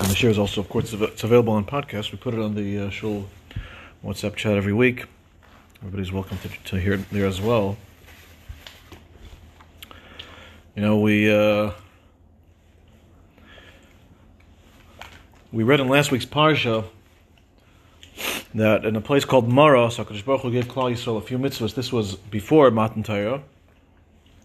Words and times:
And 0.00 0.08
the 0.08 0.14
show 0.14 0.28
is 0.28 0.38
also, 0.38 0.60
of 0.60 0.68
course, 0.68 0.92
it's 0.92 1.24
available 1.24 1.52
on 1.54 1.64
podcast. 1.64 2.12
We 2.12 2.18
put 2.18 2.32
it 2.32 2.40
on 2.40 2.54
the 2.54 2.78
uh, 2.78 2.90
WhatsApp 4.04 4.36
chat 4.36 4.56
every 4.56 4.72
week. 4.72 5.06
Everybody's 5.78 6.12
welcome 6.12 6.38
to, 6.38 6.48
to 6.48 6.80
hear 6.80 6.92
it 6.94 7.10
there 7.10 7.26
as 7.26 7.40
well. 7.40 7.76
You 10.76 10.82
know, 10.82 11.00
we 11.00 11.28
uh, 11.28 11.72
we 15.50 15.64
read 15.64 15.80
in 15.80 15.88
last 15.88 16.12
week's 16.12 16.26
parsha 16.26 16.84
that 18.54 18.84
in 18.84 18.94
a 18.94 19.00
place 19.00 19.24
called 19.24 19.48
Mara, 19.48 19.88
Hakadosh 19.88 20.24
Baruch 20.24 20.42
Hu 20.42 20.52
gave 20.52 20.66
Klal 20.66 20.92
Yisrael 20.92 21.18
a 21.18 21.20
few 21.20 21.38
mitzvahs. 21.38 21.74
This 21.74 21.92
was 21.92 22.14
before 22.14 22.70
Matan 22.70 23.02
Torah, 23.02 23.42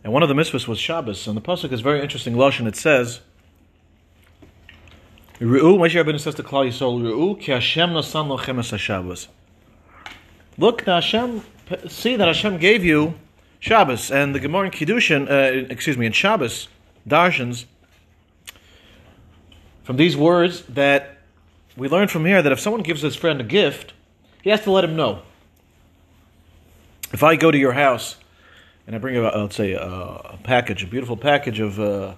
and 0.03 0.11
one 0.11 0.23
of 0.23 0.29
the 0.29 0.35
mitzvahs 0.35 0.67
was 0.67 0.79
Shabbos. 0.79 1.27
And 1.27 1.37
the 1.37 1.41
pasuk 1.41 1.71
is 1.71 1.81
very 1.81 2.01
interesting. 2.01 2.33
Lashon 2.33 2.67
it 2.67 2.75
says. 2.75 3.19
Ru'u, 5.39 5.77
Moshe 5.79 6.01
Rabbeinu 6.01 6.19
says 6.19 6.35
to 6.35 6.43
Klal 6.43 6.67
Yisrael, 6.67 7.01
Ru'u 7.01 7.39
ki 7.39 7.53
Hashem 7.53 7.89
nasan 7.89 8.27
lochem 8.27 8.59
es 8.59 8.79
Shabbos. 8.79 9.27
Look, 10.59 10.85
that 10.85 11.03
Hashem, 11.03 11.41
see 11.87 12.15
that 12.15 12.27
Hashem 12.27 12.59
gave 12.59 12.85
you 12.85 13.15
Shabbos, 13.59 14.11
and 14.11 14.35
the 14.35 14.39
Gemara 14.39 14.65
in 14.65 14.71
Kiddushin, 14.71 15.27
uh, 15.27 15.67
excuse 15.71 15.97
me, 15.97 16.05
in 16.05 16.11
Shabbos, 16.11 16.67
Darshans, 17.07 17.65
from 19.83 19.97
these 19.97 20.15
words 20.15 20.61
that 20.67 21.17
we 21.75 21.89
learn 21.89 22.07
from 22.07 22.25
here 22.25 22.41
that 22.43 22.51
if 22.51 22.59
someone 22.59 22.83
gives 22.83 23.01
his 23.01 23.15
friend 23.15 23.41
a 23.41 23.43
gift, 23.43 23.93
he 24.43 24.51
has 24.51 24.61
to 24.61 24.71
let 24.71 24.83
him 24.83 24.95
know. 24.95 25.23
If 27.11 27.23
I 27.23 27.35
go 27.37 27.49
to 27.49 27.57
your 27.57 27.73
house 27.73 28.17
and 28.85 28.95
I 28.95 28.99
bring 28.99 29.21
let's 29.21 29.55
say, 29.55 29.73
a 29.73 30.37
package, 30.43 30.83
a 30.83 30.87
beautiful 30.87 31.17
package 31.17 31.59
of, 31.59 31.79
uh, 31.79 32.13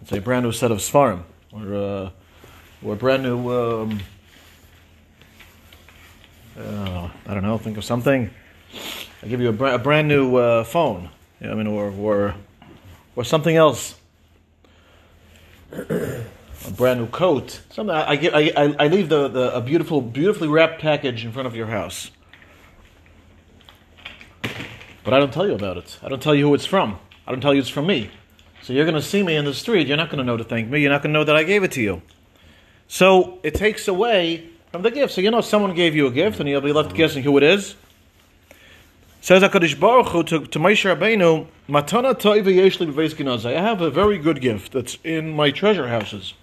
let's 0.00 0.10
say, 0.10 0.18
a 0.18 0.20
brand 0.20 0.44
new 0.44 0.52
set 0.52 0.70
of 0.70 0.78
Sfarim, 0.78 1.22
or, 1.52 1.74
uh, 1.74 2.10
or 2.84 2.96
brand 2.96 3.22
new, 3.22 3.50
um, 3.50 4.00
uh, 6.58 7.08
I 7.26 7.34
don't 7.34 7.42
know, 7.42 7.58
think 7.58 7.76
of 7.76 7.84
something. 7.84 8.30
I 9.22 9.26
give 9.28 9.40
you 9.40 9.48
a, 9.48 9.52
bra- 9.52 9.74
a 9.74 9.78
brand 9.78 10.08
new 10.08 10.36
uh, 10.36 10.64
phone, 10.64 11.08
you 11.40 11.46
know, 11.46 11.52
I 11.52 11.56
mean, 11.56 11.66
or, 11.66 11.90
or, 11.90 12.34
or 13.14 13.24
something 13.24 13.56
else. 13.56 13.94
a 15.72 16.24
brand 16.76 17.00
new 17.00 17.06
coat. 17.06 17.60
Something 17.70 17.94
I, 17.94 18.10
I, 18.10 18.16
give, 18.16 18.34
I, 18.34 18.74
I 18.78 18.88
leave 18.88 19.08
the, 19.08 19.28
the, 19.28 19.54
a 19.54 19.60
beautiful, 19.60 20.00
beautifully 20.00 20.48
wrapped 20.48 20.80
package 20.80 21.24
in 21.24 21.32
front 21.32 21.46
of 21.46 21.56
your 21.56 21.66
house. 21.66 22.10
But 25.04 25.14
I 25.14 25.18
don't 25.18 25.32
tell 25.32 25.46
you 25.46 25.54
about 25.54 25.76
it. 25.76 25.98
I 26.02 26.08
don't 26.08 26.22
tell 26.22 26.34
you 26.34 26.48
who 26.48 26.54
it's 26.54 26.66
from. 26.66 26.98
I 27.26 27.32
don't 27.32 27.40
tell 27.40 27.54
you 27.54 27.60
it's 27.60 27.68
from 27.68 27.86
me. 27.86 28.10
So 28.62 28.72
you're 28.72 28.84
going 28.84 28.94
to 28.94 29.02
see 29.02 29.22
me 29.22 29.34
in 29.34 29.44
the 29.44 29.54
street. 29.54 29.88
You're 29.88 29.96
not 29.96 30.10
going 30.10 30.18
to 30.18 30.24
know 30.24 30.36
to 30.36 30.44
thank 30.44 30.68
me. 30.68 30.80
You're 30.80 30.90
not 30.90 31.02
going 31.02 31.12
to 31.12 31.18
know 31.18 31.24
that 31.24 31.34
I 31.34 31.42
gave 31.42 31.64
it 31.64 31.72
to 31.72 31.82
you. 31.82 32.02
So 32.92 33.38
it 33.42 33.54
takes 33.54 33.88
away 33.88 34.50
from 34.70 34.82
the 34.82 34.90
gift. 34.90 35.14
So 35.14 35.22
you 35.22 35.30
know 35.30 35.40
someone 35.40 35.74
gave 35.74 35.96
you 35.96 36.06
a 36.08 36.10
gift 36.10 36.40
and 36.40 36.46
you'll 36.46 36.60
be 36.60 36.74
left 36.74 36.94
guessing 36.94 37.22
who 37.22 37.38
it 37.38 37.42
is. 37.42 37.74
Says 39.22 39.42
HaKadosh 39.42 39.80
Baruch 39.80 40.08
Hu 40.08 40.22
to, 40.24 40.40
to 40.44 40.58
Moshe 40.58 40.94
Rabbeinu, 40.94 41.46
Matana 41.70 42.12
toiva 42.12 42.54
yeshli 42.54 42.92
b'veis 42.92 43.46
I 43.46 43.52
have 43.52 43.80
a 43.80 43.90
very 43.90 44.18
good 44.18 44.42
gift 44.42 44.72
that's 44.72 44.98
in 45.04 45.34
my 45.34 45.50
treasure 45.50 45.88
houses. 45.88 46.34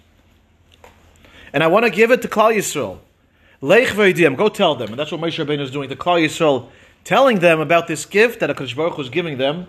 And 1.52 1.62
I 1.62 1.68
want 1.68 1.84
to 1.84 1.90
give 1.90 2.10
it 2.10 2.20
to 2.22 2.28
Klal 2.28 2.52
Yisrael. 2.52 2.98
Leich 3.62 3.90
v'yidim, 3.90 4.36
go 4.36 4.48
tell 4.48 4.74
them. 4.74 4.90
And 4.90 4.98
that's 4.98 5.12
what 5.12 5.20
Moshe 5.20 5.38
Rabbeinu 5.38 5.60
is 5.60 5.70
doing 5.70 5.88
to 5.88 5.94
Klal 5.94 6.20
Yisrael, 6.20 6.68
telling 7.04 7.38
them 7.38 7.60
about 7.60 7.86
this 7.86 8.04
gift 8.04 8.40
that 8.40 8.50
HaKadosh 8.50 8.74
Baruch 8.74 8.94
Hu 8.94 9.02
is 9.02 9.08
giving 9.08 9.38
them, 9.38 9.68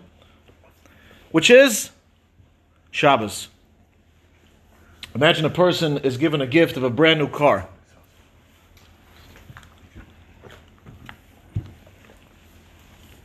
which 1.30 1.52
is 1.52 1.92
Shabbos. 2.90 3.50
Imagine 5.14 5.45
a 5.45 5.50
person 5.50 5.98
is 6.00 6.17
given 6.17 6.42
a 6.42 6.48
gift 6.48 6.78
of 6.78 6.84
a 6.84 6.90
brand 6.90 7.20
new 7.20 7.28
car. 7.28 7.67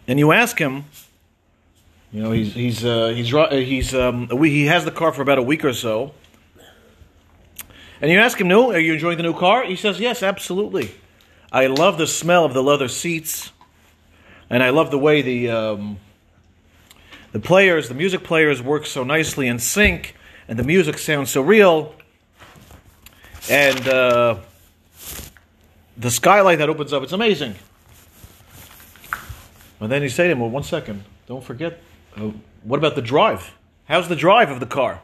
and 0.08 0.18
you 0.18 0.32
ask 0.32 0.58
him, 0.58 0.84
you 2.12 2.22
know, 2.22 2.30
he's 2.30 2.54
he's 2.54 2.84
uh, 2.84 3.08
he's 3.08 3.30
he's 3.30 3.94
um, 3.94 4.28
he 4.44 4.66
has 4.66 4.84
the 4.84 4.90
car 4.90 5.12
for 5.12 5.22
about 5.22 5.38
a 5.38 5.42
week 5.42 5.64
or 5.64 5.72
so, 5.72 6.14
and 8.00 8.10
you 8.10 8.18
ask 8.18 8.40
him, 8.40 8.48
"No, 8.48 8.72
are 8.72 8.78
you 8.78 8.94
enjoying 8.94 9.16
the 9.16 9.22
new 9.22 9.34
car?" 9.34 9.64
He 9.64 9.76
says, 9.76 10.00
"Yes, 10.00 10.22
absolutely. 10.22 10.92
I 11.52 11.66
love 11.66 11.98
the 11.98 12.06
smell 12.06 12.44
of 12.44 12.54
the 12.54 12.62
leather 12.62 12.88
seats, 12.88 13.50
and 14.48 14.62
I 14.62 14.70
love 14.70 14.90
the 14.90 14.98
way 14.98 15.22
the 15.22 15.50
um, 15.50 15.98
the 17.32 17.40
players, 17.40 17.88
the 17.88 17.94
music 17.94 18.22
players, 18.22 18.62
work 18.62 18.86
so 18.86 19.02
nicely 19.02 19.48
in 19.48 19.58
sync, 19.58 20.14
and 20.48 20.58
the 20.58 20.64
music 20.64 20.98
sounds 20.98 21.30
so 21.30 21.42
real, 21.42 21.94
and 23.50 23.88
uh, 23.88 24.36
the 25.96 26.10
skylight 26.10 26.58
that 26.58 26.68
opens 26.68 26.92
up, 26.92 27.02
it's 27.02 27.12
amazing." 27.12 27.56
And 29.80 29.92
then 29.92 30.02
you 30.02 30.08
say 30.08 30.24
to 30.24 30.32
him, 30.32 30.40
well, 30.40 30.50
one 30.50 30.62
second, 30.62 31.04
don't 31.26 31.44
forget, 31.44 31.82
uh, 32.16 32.30
what 32.62 32.78
about 32.78 32.94
the 32.94 33.02
drive? 33.02 33.54
How's 33.84 34.08
the 34.08 34.16
drive 34.16 34.50
of 34.50 34.60
the 34.60 34.66
car? 34.66 35.00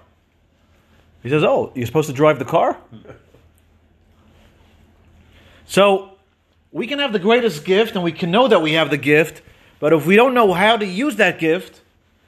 He 1.23 1.29
says, 1.29 1.45
oh, 1.45 1.73
you're 1.75 1.87
supposed 1.87 2.09
to 2.09 2.15
drive 2.15 2.39
the 2.39 2.45
car? 2.45 2.79
so 5.67 6.13
we 6.73 6.87
can 6.87 6.99
have 6.99 7.13
the 7.13 7.19
greatest 7.19 7.65
gift 7.65 7.95
and 7.95 8.03
we 8.03 8.13
can 8.13 8.31
know 8.31 8.49
that 8.49 8.63
we 8.63 8.73
have 8.73 8.91
the 8.91 8.97
gift, 8.97 9.43
but 9.79 9.93
if 9.93 10.07
we 10.07 10.17
don't 10.17 10.35
know 10.35 10.53
how 10.53 10.77
to 10.77 10.87
use 10.87 11.17
that 11.17 11.39
gift, 11.39 11.83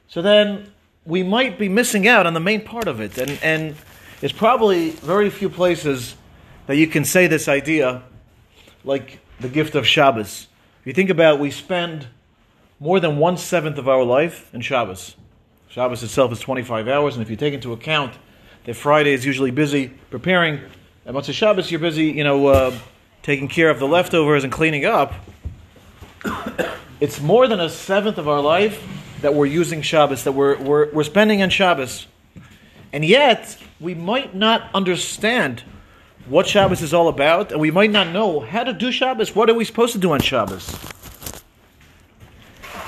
so 0.06 0.20
then 0.20 0.70
we 1.06 1.22
might 1.22 1.58
be 1.58 1.68
missing 1.68 2.08
out 2.08 2.26
on 2.26 2.34
the 2.34 2.40
main 2.40 2.62
part 2.62 2.88
of 2.88 3.00
it. 3.00 3.18
And, 3.18 3.38
and 3.42 3.76
there's 4.20 4.32
probably 4.32 4.90
very 4.90 5.30
few 5.30 5.50
places 5.50 6.16
that 6.66 6.76
you 6.76 6.86
can 6.86 7.04
say 7.04 7.26
this 7.26 7.48
idea 7.48 8.02
like 8.84 9.20
the 9.40 9.48
gift 9.48 9.74
of 9.74 9.86
Shabbos. 9.86 10.48
If 10.80 10.86
you 10.86 10.92
think 10.92 11.10
about 11.10 11.38
we 11.38 11.50
spend 11.50 12.06
more 12.80 13.00
than 13.00 13.18
one 13.18 13.36
seventh 13.36 13.78
of 13.78 13.88
our 13.88 14.04
life 14.04 14.52
in 14.54 14.60
Shabbos. 14.60 15.16
Shabbos 15.68 16.02
itself 16.02 16.32
is 16.32 16.38
25 16.40 16.86
hours, 16.86 17.14
and 17.14 17.22
if 17.22 17.30
you 17.30 17.36
take 17.36 17.54
into 17.54 17.72
account 17.72 18.14
that 18.64 18.74
Friday 18.74 19.12
is 19.12 19.24
usually 19.24 19.50
busy 19.50 19.88
preparing, 20.10 20.60
and 21.04 21.14
once 21.14 21.28
a 21.28 21.32
Shabbos 21.32 21.70
you're 21.70 21.80
busy, 21.80 22.06
you 22.06 22.24
know, 22.24 22.46
uh, 22.46 22.76
taking 23.22 23.48
care 23.48 23.70
of 23.70 23.78
the 23.78 23.88
leftovers 23.88 24.44
and 24.44 24.52
cleaning 24.52 24.84
up, 24.84 25.14
it's 27.00 27.20
more 27.20 27.48
than 27.48 27.60
a 27.60 27.68
seventh 27.68 28.18
of 28.18 28.28
our 28.28 28.40
life 28.40 28.82
that 29.20 29.34
we're 29.34 29.46
using 29.46 29.82
Shabbos, 29.82 30.24
that 30.24 30.32
we're, 30.32 30.56
we're, 30.58 30.90
we're 30.92 31.04
spending 31.04 31.42
on 31.42 31.50
Shabbos. 31.50 32.06
And 32.92 33.04
yet, 33.04 33.56
we 33.80 33.94
might 33.94 34.34
not 34.34 34.70
understand 34.74 35.62
what 36.26 36.46
Shabbos 36.46 36.80
is 36.82 36.94
all 36.94 37.08
about, 37.08 37.52
and 37.52 37.60
we 37.60 37.70
might 37.70 37.90
not 37.90 38.08
know 38.08 38.40
how 38.40 38.64
to 38.64 38.72
do 38.72 38.90
Shabbos. 38.90 39.34
What 39.34 39.50
are 39.50 39.54
we 39.54 39.64
supposed 39.64 39.92
to 39.92 39.98
do 39.98 40.12
on 40.12 40.20
Shabbos? 40.20 40.74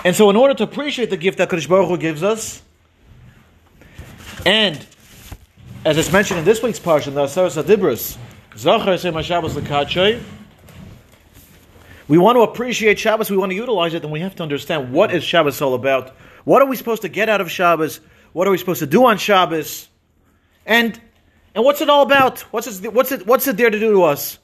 And 0.04 0.14
so, 0.14 0.30
in 0.30 0.36
order 0.36 0.54
to 0.54 0.62
appreciate 0.62 1.10
the 1.10 1.16
gift 1.16 1.38
that 1.38 1.48
Kadosh 1.48 1.68
Baruch 1.68 1.88
Hu 1.88 1.98
gives 1.98 2.22
us, 2.22 2.62
and 4.44 4.86
as 5.84 5.98
it's 5.98 6.12
mentioned 6.12 6.38
in 6.38 6.44
this 6.44 6.62
week's 6.62 6.78
parsha, 6.78 7.12
the 7.12 7.24
Aseres 7.24 7.62
Adibros, 7.62 8.16
Zachar 8.56 8.96
Sema 8.96 9.22
Shabbos 9.22 9.54
Lekachay, 9.54 10.22
we 12.08 12.18
want 12.18 12.36
to 12.36 12.42
appreciate 12.42 12.98
Shabbos, 12.98 13.30
we 13.30 13.36
want 13.36 13.50
to 13.50 13.56
utilize 13.56 13.94
it, 13.94 14.02
then 14.02 14.10
we 14.10 14.20
have 14.20 14.34
to 14.36 14.42
understand 14.42 14.92
what 14.92 15.12
is 15.12 15.24
Shabbos 15.24 15.60
all 15.60 15.74
about. 15.74 16.14
What 16.44 16.62
are 16.62 16.66
we 16.66 16.76
supposed 16.76 17.02
to 17.02 17.08
get 17.08 17.28
out 17.28 17.40
of 17.40 17.50
Shabbos? 17.50 18.00
What 18.32 18.46
are 18.46 18.50
we 18.50 18.58
supposed 18.58 18.80
to 18.80 18.86
do 18.86 19.04
on 19.06 19.18
Shabbos? 19.18 19.88
And 20.64 21.00
and 21.56 21.64
what's 21.64 21.80
it 21.80 21.88
all 21.88 22.02
about? 22.02 22.40
What's 22.52 22.66
it, 22.66 22.92
what's 22.92 23.10
it, 23.10 23.26
what's 23.26 23.46
it 23.46 23.56
there 23.56 23.70
to 23.70 23.80
do 23.80 23.92
to 23.92 24.02
us? 24.02 24.38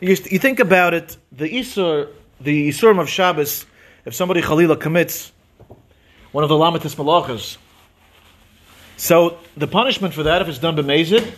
You, 0.00 0.08
you 0.08 0.38
think 0.40 0.58
about 0.58 0.92
it, 0.92 1.16
the 1.30 1.48
Isur, 1.48 2.08
the 2.40 2.68
Isurim 2.68 3.00
of 3.00 3.08
Shabbos, 3.08 3.64
if 4.04 4.12
somebody 4.12 4.42
Khalila 4.42 4.80
commits 4.80 5.30
one 6.32 6.42
of 6.42 6.50
the 6.50 6.56
Lamitis 6.56 6.96
Malachas, 6.96 7.58
so 8.96 9.38
the 9.56 9.68
punishment 9.68 10.14
for 10.14 10.24
that, 10.24 10.42
if 10.42 10.48
it's 10.48 10.58
done 10.58 10.76
b'mezid, 10.76 11.32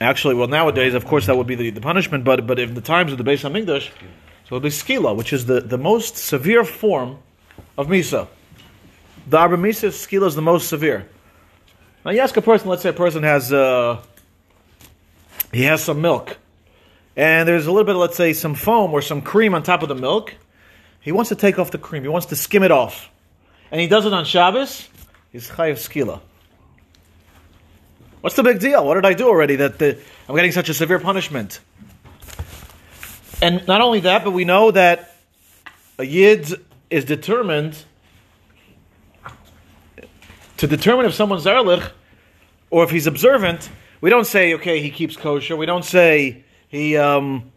actually, 0.00 0.34
well, 0.34 0.48
nowadays, 0.48 0.94
of 0.94 1.06
course, 1.06 1.26
that 1.26 1.36
would 1.36 1.46
be 1.46 1.54
the, 1.54 1.70
the 1.70 1.80
punishment, 1.80 2.24
but 2.24 2.46
but 2.46 2.58
in 2.58 2.74
the 2.74 2.80
times 2.80 3.12
of 3.12 3.18
the 3.18 3.24
Beis 3.24 3.48
Hamikdash, 3.48 3.88
so 4.48 4.50
it 4.50 4.52
would 4.52 4.62
be 4.62 4.68
skila, 4.68 5.16
which 5.16 5.32
is 5.32 5.46
the, 5.46 5.60
the 5.60 5.78
most 5.78 6.16
severe 6.16 6.64
form 6.64 7.18
of 7.76 7.88
misa. 7.88 8.28
The 9.28 9.38
Arba 9.38 9.56
Misa 9.56 9.88
skila 9.88 10.28
is 10.28 10.36
the 10.36 10.42
most 10.42 10.68
severe. 10.68 11.08
Now, 12.04 12.12
you 12.12 12.20
ask 12.20 12.36
a 12.36 12.42
person, 12.42 12.68
let's 12.68 12.82
say 12.82 12.90
a 12.90 12.92
person 12.92 13.24
has 13.24 13.52
uh, 13.52 14.00
he 15.52 15.62
has 15.64 15.82
some 15.82 16.00
milk, 16.00 16.38
and 17.16 17.48
there's 17.48 17.66
a 17.66 17.72
little 17.72 17.86
bit, 17.86 17.96
let's 17.96 18.16
say, 18.16 18.32
some 18.34 18.54
foam 18.54 18.92
or 18.92 19.02
some 19.02 19.22
cream 19.22 19.54
on 19.54 19.62
top 19.62 19.82
of 19.82 19.88
the 19.88 19.94
milk. 19.94 20.34
He 21.00 21.12
wants 21.12 21.30
to 21.30 21.36
take 21.36 21.58
off 21.58 21.70
the 21.70 21.78
cream. 21.78 22.02
He 22.02 22.08
wants 22.08 22.26
to 22.26 22.36
skim 22.36 22.62
it 22.62 22.70
off. 22.70 23.10
And 23.70 23.80
he 23.80 23.86
does 23.88 24.06
it 24.06 24.12
on 24.12 24.24
Shabbos. 24.24 24.88
He's 25.32 25.48
chayiv 25.48 25.74
skila. 25.74 26.20
What's 28.26 28.34
the 28.34 28.42
big 28.42 28.58
deal? 28.58 28.84
What 28.84 28.94
did 28.94 29.06
I 29.06 29.12
do 29.12 29.28
already 29.28 29.54
that 29.54 29.78
the, 29.78 29.96
I'm 30.28 30.34
getting 30.34 30.50
such 30.50 30.68
a 30.68 30.74
severe 30.74 30.98
punishment? 30.98 31.60
And 33.40 33.64
not 33.68 33.82
only 33.82 34.00
that, 34.00 34.24
but 34.24 34.32
we 34.32 34.44
know 34.44 34.72
that 34.72 35.14
a 35.96 36.02
yid 36.02 36.52
is 36.90 37.04
determined 37.04 37.78
to 40.56 40.66
determine 40.66 41.06
if 41.06 41.14
someone's 41.14 41.44
zarlich 41.44 41.88
or 42.68 42.82
if 42.82 42.90
he's 42.90 43.06
observant 43.06 43.70
We 44.00 44.10
don't 44.10 44.26
say, 44.26 44.54
okay, 44.54 44.82
he 44.82 44.90
keeps 44.90 45.16
kosher. 45.16 45.56
We 45.56 45.66
don't 45.66 45.84
say 45.84 46.42
he 46.66 46.96
um, 46.96 47.52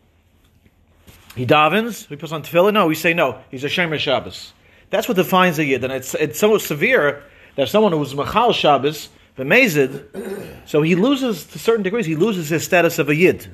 he 1.36 1.48
davens, 1.48 2.06
he 2.06 2.16
puts 2.16 2.32
on 2.32 2.44
tefillin. 2.44 2.74
No, 2.74 2.86
we 2.86 2.94
say 2.94 3.16
no, 3.16 3.42
he's 3.50 3.64
a 3.64 3.70
Shomer 3.70 3.98
Shabbos. 3.98 4.54
That's 4.92 5.08
what 5.08 5.18
defines 5.18 5.58
a 5.58 5.66
Yid. 5.66 5.84
And 5.84 5.92
it's, 5.92 6.14
it's 6.14 6.38
so 6.38 6.60
severe 6.60 7.24
that 7.56 7.70
someone 7.70 7.92
who's 7.92 8.14
Machal 8.14 8.54
Shabbos, 8.54 9.10
B'mezid, 9.40 10.68
so 10.68 10.82
he 10.82 10.96
loses, 10.96 11.46
to 11.46 11.60
certain 11.60 11.84
degrees, 11.84 12.06
he 12.06 12.16
loses 12.16 12.50
his 12.50 12.64
status 12.66 13.00
of 13.00 13.08
a 13.08 13.16
Yid. 13.16 13.48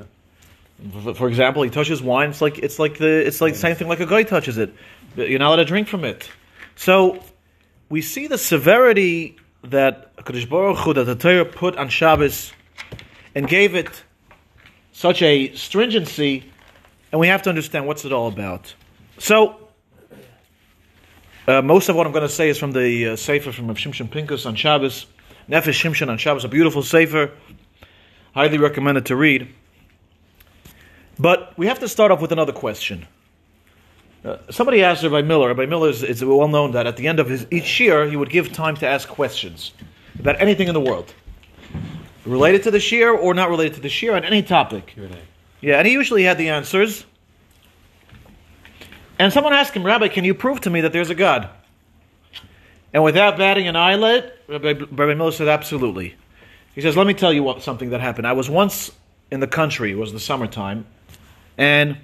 For 1.16 1.28
example, 1.28 1.62
he 1.64 1.70
touches 1.70 2.02
wine. 2.02 2.32
It's 2.32 2.42
like 2.42 2.58
it's 2.60 2.80
like 2.80 2.98
the 2.98 3.26
it's 3.26 3.40
like 3.40 3.54
the 3.54 3.60
same 3.60 3.76
thing 3.76 3.88
like 3.88 4.02
a 4.02 4.06
guy 4.06 4.24
touches 4.24 4.58
it. 4.58 4.74
You're 5.16 5.40
not 5.40 5.50
allowed 5.50 5.56
to 5.58 5.66
drink 5.66 5.88
from 5.88 6.04
it. 6.04 6.30
So 6.76 7.24
we 7.88 8.02
see 8.02 8.28
the 8.28 8.38
severity 8.38 9.38
that 9.64 10.16
Kadosh 10.18 10.50
Baruch 10.50 10.78
Hu, 10.80 10.94
that 10.94 11.06
the 11.06 11.16
Torah 11.16 11.46
put 11.46 11.78
on 11.78 11.88
Shabbos, 11.88 12.52
and 13.34 13.48
gave 13.48 13.74
it 13.74 14.04
such 14.92 15.22
a 15.22 15.54
stringency, 15.56 16.52
and 17.12 17.22
we 17.22 17.28
have 17.28 17.44
to 17.44 17.50
understand 17.50 17.88
what's 17.88 18.04
it 18.06 18.12
all 18.12 18.28
about. 18.28 18.74
So. 19.20 19.62
Uh, 21.48 21.62
most 21.62 21.90
of 21.90 21.96
what 21.96 22.08
I'm 22.08 22.12
going 22.12 22.24
to 22.24 22.28
say 22.28 22.50
is 22.50 22.58
from 22.58 22.72
the 22.72 23.10
uh, 23.10 23.16
Sefer 23.16 23.52
from 23.52 23.68
Rav 23.68 23.78
Shimshon 23.78 24.10
Pinkus 24.10 24.48
on 24.48 24.56
Shabbos. 24.56 25.06
Nefesh 25.50 25.80
Shimshon 25.80 26.09
on 26.09 26.18
Shabbos, 26.18 26.44
a 26.44 26.47
beautiful 26.47 26.81
Sefer. 26.81 27.31
Highly 28.33 28.57
recommended 28.57 29.06
to 29.07 29.15
read. 29.15 29.47
But 31.18 31.57
we 31.57 31.68
have 31.68 31.80
to 31.80 31.88
start 31.88 32.12
off 32.12 32.21
with 32.21 32.31
another 32.31 32.51
question. 32.51 33.07
Uh, 34.25 34.38
somebody 34.50 34.83
asked 34.83 35.03
Rabbi 35.03 35.21
Miller. 35.21 35.50
Rabbi 35.50 35.68
Miller 35.68 35.89
is, 35.89 36.03
is, 36.03 36.25
well 36.25 36.47
known 36.47 36.71
that 36.71 36.88
at 36.88 36.97
the 36.97 37.07
end 37.07 37.19
of 37.19 37.30
his 37.30 37.45
each 37.51 37.80
year 37.80 38.07
he 38.07 38.15
would 38.15 38.30
give 38.30 38.51
time 38.51 38.75
to 38.77 38.88
ask 38.88 39.07
questions 39.07 39.71
about 40.19 40.42
anything 40.42 40.68
in 40.68 40.74
the 40.74 40.81
world, 40.81 41.13
related 42.25 42.63
to 42.63 42.71
the 42.71 42.80
shiur 42.80 43.15
or 43.15 43.33
not 43.33 43.50
related 43.50 43.75
to 43.75 43.81
the 43.81 43.88
shiur 43.88 44.15
on 44.15 44.25
any 44.25 44.41
topic. 44.41 44.95
Yeah, 45.62 45.77
and 45.77 45.88
he 45.88 45.94
usually 45.94 46.24
had 46.24 46.38
the 46.38 46.50
answers. 46.50 47.06
And 49.19 49.31
someone 49.31 49.53
asked 49.53 49.74
him, 49.74 49.86
Rabbi, 49.86 50.07
can 50.07 50.25
you 50.25 50.33
prove 50.33 50.59
to 50.62 50.69
me 50.69 50.81
that 50.81 50.91
there's 50.91 51.09
a 51.09 51.15
God? 51.15 51.50
And 52.95 53.03
without 53.03 53.38
batting 53.38 53.68
an 53.68 53.75
eyelid, 53.75 54.31
Rabbi, 54.47 55.13
Miller 55.15 55.33
said, 55.33 55.50
absolutely. 55.50 56.15
He 56.74 56.80
says, 56.80 56.95
let 56.95 57.06
me 57.06 57.13
tell 57.13 57.33
you 57.33 57.44
what, 57.44 57.62
something 57.62 57.89
that 57.89 58.00
happened. 58.00 58.25
I 58.25 58.31
was 58.31 58.50
once 58.50 58.89
in 59.30 59.42
the 59.42 59.47
country, 59.47 59.92
it 59.92 59.97
was 59.97 60.13
the 60.13 60.19
summertime, 60.19 60.86
and 61.57 61.97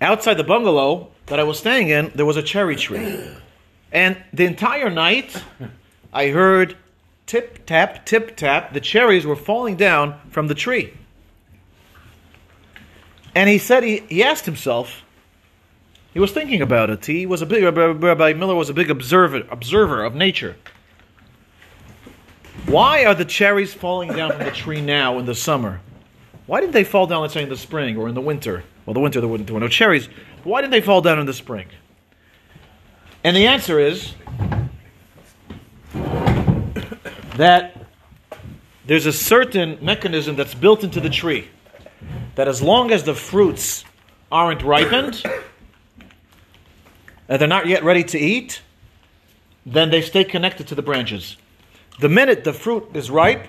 outside 0.00 0.34
the 0.34 0.44
bungalow 0.44 1.12
that 1.26 1.38
I 1.38 1.44
was 1.44 1.56
staying 1.56 1.90
in, 1.90 2.10
there 2.16 2.26
was 2.26 2.36
a 2.36 2.42
cherry 2.42 2.74
tree. 2.74 3.24
And 3.92 4.20
the 4.32 4.44
entire 4.44 4.90
night, 4.90 5.40
I 6.12 6.30
heard 6.30 6.76
tip 7.26 7.66
tap, 7.66 8.04
tip 8.04 8.36
tap. 8.36 8.72
The 8.72 8.80
cherries 8.80 9.24
were 9.24 9.36
falling 9.36 9.76
down 9.76 10.18
from 10.30 10.48
the 10.48 10.54
tree. 10.56 10.92
And 13.36 13.48
he 13.48 13.58
said, 13.58 13.84
he, 13.84 14.02
he 14.08 14.24
asked 14.24 14.46
himself, 14.46 15.04
he 16.14 16.20
was 16.20 16.30
thinking 16.30 16.62
about 16.62 16.90
it. 16.90 17.04
He 17.04 17.26
was 17.26 17.42
a 17.42 17.46
big, 17.46 17.64
Rabbi 17.64 18.32
Miller 18.34 18.54
was 18.54 18.70
a 18.70 18.74
big 18.74 18.88
observer, 18.88 19.42
observer 19.50 20.04
of 20.04 20.14
nature. 20.14 20.56
Why 22.66 23.04
are 23.04 23.14
the 23.14 23.24
cherries 23.24 23.74
falling 23.74 24.12
down 24.12 24.30
from 24.30 24.44
the 24.44 24.52
tree 24.52 24.80
now 24.80 25.18
in 25.18 25.26
the 25.26 25.34
summer? 25.34 25.80
Why 26.46 26.60
didn't 26.60 26.72
they 26.72 26.84
fall 26.84 27.08
down, 27.08 27.22
let's 27.22 27.34
say, 27.34 27.42
in 27.42 27.48
the 27.48 27.56
spring 27.56 27.96
or 27.96 28.08
in 28.08 28.14
the 28.14 28.20
winter? 28.20 28.62
Well, 28.86 28.94
the 28.94 29.00
winter 29.00 29.20
there 29.20 29.28
wouldn't 29.28 29.50
were 29.50 29.58
no 29.58 29.68
cherries. 29.68 30.08
Why 30.44 30.60
didn't 30.60 30.70
they 30.70 30.80
fall 30.80 31.00
down 31.00 31.18
in 31.18 31.26
the 31.26 31.32
spring? 31.32 31.66
And 33.24 33.36
the 33.36 33.48
answer 33.48 33.80
is 33.80 34.14
that 37.36 37.76
there's 38.86 39.06
a 39.06 39.12
certain 39.12 39.78
mechanism 39.80 40.36
that's 40.36 40.54
built 40.54 40.84
into 40.84 41.00
the 41.00 41.10
tree 41.10 41.48
that 42.36 42.46
as 42.46 42.62
long 42.62 42.92
as 42.92 43.02
the 43.02 43.14
fruits 43.14 43.84
aren't 44.30 44.62
ripened 44.62 45.24
and 47.28 47.40
they're 47.40 47.48
not 47.48 47.66
yet 47.66 47.84
ready 47.84 48.04
to 48.04 48.18
eat, 48.18 48.62
then 49.66 49.90
they 49.90 50.02
stay 50.02 50.24
connected 50.24 50.68
to 50.68 50.74
the 50.74 50.82
branches. 50.82 51.36
The 52.00 52.08
minute 52.08 52.44
the 52.44 52.52
fruit 52.52 52.90
is 52.94 53.10
ripe, 53.10 53.46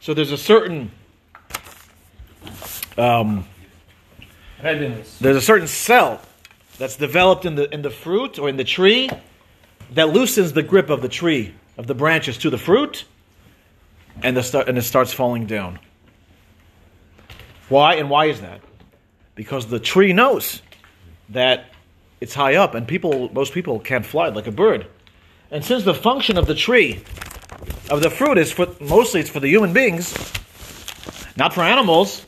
so 0.00 0.14
there's 0.14 0.32
a 0.32 0.38
certain 0.38 0.90
um, 2.96 3.46
readiness. 4.62 5.18
there's 5.18 5.36
a 5.36 5.42
certain 5.42 5.66
cell 5.66 6.20
that's 6.78 6.96
developed 6.96 7.44
in 7.44 7.56
the 7.56 7.72
in 7.74 7.82
the 7.82 7.90
fruit 7.90 8.38
or 8.38 8.48
in 8.48 8.56
the 8.56 8.64
tree 8.64 9.10
that 9.92 10.10
loosens 10.10 10.52
the 10.52 10.62
grip 10.62 10.88
of 10.88 11.02
the 11.02 11.08
tree 11.08 11.54
of 11.76 11.86
the 11.86 11.94
branches 11.94 12.38
to 12.38 12.50
the 12.50 12.58
fruit, 12.58 13.04
and 14.22 14.36
the 14.36 14.42
start, 14.42 14.68
and 14.68 14.78
it 14.78 14.82
starts 14.82 15.12
falling 15.12 15.46
down. 15.46 15.78
Why 17.68 17.94
and 17.94 18.10
why 18.10 18.26
is 18.26 18.40
that? 18.40 18.60
Because 19.34 19.66
the 19.66 19.80
tree 19.80 20.12
knows 20.12 20.60
that 21.30 21.72
it's 22.20 22.34
high 22.34 22.56
up, 22.56 22.74
and 22.74 22.86
people 22.86 23.30
most 23.32 23.52
people 23.52 23.80
can't 23.80 24.04
fly 24.04 24.28
like 24.28 24.46
a 24.46 24.52
bird. 24.52 24.86
And 25.50 25.64
since 25.64 25.84
the 25.84 25.94
function 25.94 26.38
of 26.38 26.46
the 26.46 26.54
tree, 26.54 27.02
of 27.90 28.02
the 28.02 28.10
fruit, 28.10 28.38
is 28.38 28.52
for 28.52 28.68
mostly 28.80 29.20
it's 29.20 29.30
for 29.30 29.40
the 29.40 29.48
human 29.48 29.72
beings, 29.72 30.14
not 31.36 31.54
for 31.54 31.62
animals. 31.62 32.24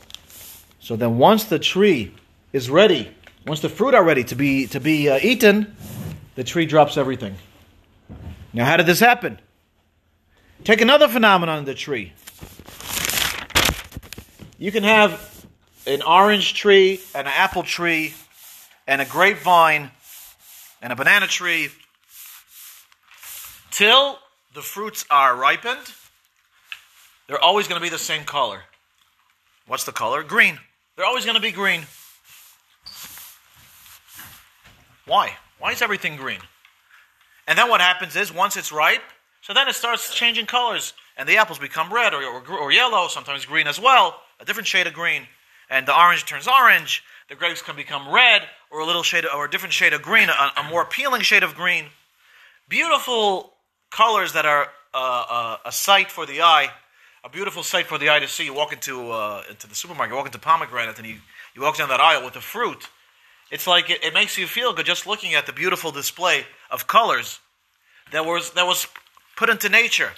So 0.79 0.95
then, 0.95 1.17
once 1.17 1.45
the 1.45 1.59
tree 1.59 2.13
is 2.51 2.69
ready, 2.69 3.09
once 3.45 3.61
the 3.61 3.69
fruit 3.69 3.93
are 3.93 4.03
ready 4.03 4.23
to 4.25 4.35
be 4.35 4.67
to 4.67 4.79
be 4.79 5.09
uh, 5.09 5.19
eaten, 5.21 5.75
the 6.35 6.43
tree 6.43 6.65
drops 6.65 6.97
everything. 6.97 7.35
Now, 8.51 8.65
how 8.65 8.77
did 8.77 8.85
this 8.85 8.99
happen? 8.99 9.39
Take 10.63 10.81
another 10.81 11.07
phenomenon 11.07 11.59
in 11.59 11.65
the 11.65 11.73
tree. 11.73 12.13
You 14.57 14.71
can 14.71 14.83
have 14.83 15.45
an 15.85 16.01
orange 16.01 16.53
tree, 16.53 17.01
an 17.13 17.27
apple 17.27 17.63
tree, 17.63 18.13
and 18.87 19.01
a 19.01 19.05
grapevine, 19.05 19.91
and 20.81 20.91
a 20.91 20.95
banana 20.95 21.27
tree, 21.27 21.69
till 23.71 24.19
the 24.53 24.61
fruits 24.61 25.05
are 25.09 25.35
ripened. 25.35 25.93
They're 27.27 27.39
always 27.43 27.67
going 27.67 27.79
to 27.79 27.83
be 27.83 27.89
the 27.89 27.97
same 27.97 28.23
color. 28.23 28.61
What's 29.65 29.85
the 29.85 29.91
color? 29.91 30.23
Green. 30.23 30.59
They're 30.95 31.05
always 31.05 31.25
going 31.25 31.35
to 31.35 31.41
be 31.41 31.51
green. 31.51 31.83
Why? 35.05 35.37
Why 35.59 35.71
is 35.71 35.81
everything 35.81 36.17
green? 36.17 36.39
And 37.47 37.57
then 37.57 37.69
what 37.69 37.81
happens 37.81 38.15
is, 38.15 38.33
once 38.33 38.57
it's 38.57 38.71
ripe, 38.71 39.01
so 39.41 39.53
then 39.53 39.67
it 39.67 39.75
starts 39.75 40.13
changing 40.13 40.45
colors, 40.45 40.93
and 41.17 41.27
the 41.27 41.37
apples 41.37 41.59
become 41.59 41.93
red 41.93 42.13
or, 42.13 42.23
or, 42.23 42.57
or, 42.57 42.71
yellow, 42.71 43.07
sometimes 43.07 43.45
green 43.45 43.67
as 43.67 43.79
well, 43.79 44.21
a 44.39 44.45
different 44.45 44.67
shade 44.67 44.87
of 44.87 44.93
green. 44.93 45.27
And 45.69 45.85
the 45.85 45.97
orange 45.97 46.25
turns 46.25 46.47
orange, 46.47 47.03
the 47.33 47.39
grapes 47.39 47.63
can 47.63 47.75
become 47.75 48.13
red, 48.13 48.43
or 48.69 48.81
a 48.81 48.85
little 48.85 49.01
shade, 49.01 49.25
or 49.25 49.45
a 49.45 49.49
different 49.49 49.73
shade 49.73 49.91
of 49.93 50.03
green, 50.03 50.29
a, 50.29 50.51
a 50.61 50.69
more 50.69 50.83
appealing 50.83 51.23
shade 51.23 51.41
of 51.41 51.55
green. 51.55 51.85
Beautiful 52.69 53.53
colors 53.89 54.33
that 54.33 54.45
are 54.45 54.67
uh, 54.93 55.25
uh, 55.29 55.57
a 55.65 55.71
sight 55.71 56.11
for 56.11 56.27
the 56.27 56.43
eye 56.43 56.69
a 57.23 57.29
beautiful 57.29 57.63
sight 57.63 57.87
for 57.87 57.97
the 57.97 58.09
eye 58.09 58.19
to 58.19 58.27
see. 58.27 58.45
You 58.45 58.53
walk 58.53 58.73
into 58.73 59.11
uh, 59.11 59.43
into 59.49 59.67
the 59.67 59.75
supermarket, 59.75 60.11
you 60.11 60.17
walk 60.17 60.25
into 60.25 60.39
pomegranate, 60.39 60.97
and 60.97 61.07
you, 61.07 61.17
you 61.55 61.61
walk 61.61 61.77
down 61.77 61.89
that 61.89 61.99
aisle 61.99 62.23
with 62.23 62.33
the 62.33 62.41
fruit. 62.41 62.89
It's 63.49 63.67
like 63.67 63.89
it, 63.89 64.03
it 64.03 64.13
makes 64.13 64.37
you 64.37 64.47
feel 64.47 64.73
good 64.73 64.85
just 64.85 65.07
looking 65.07 65.33
at 65.33 65.45
the 65.45 65.53
beautiful 65.53 65.91
display 65.91 66.45
of 66.69 66.87
colors 66.87 67.39
that 68.11 68.25
was 68.25 68.51
that 68.51 68.67
was 68.67 68.87
put 69.35 69.49
into 69.49 69.69
nature. 69.69 70.11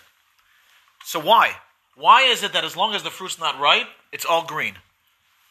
So 1.03 1.19
why? 1.19 1.51
Why 1.95 2.23
is 2.23 2.43
it 2.43 2.53
that 2.53 2.65
as 2.65 2.75
long 2.75 2.93
as 2.95 3.03
the 3.03 3.11
fruit's 3.11 3.39
not 3.39 3.59
ripe, 3.59 3.87
it's 4.11 4.25
all 4.25 4.43
green? 4.43 4.75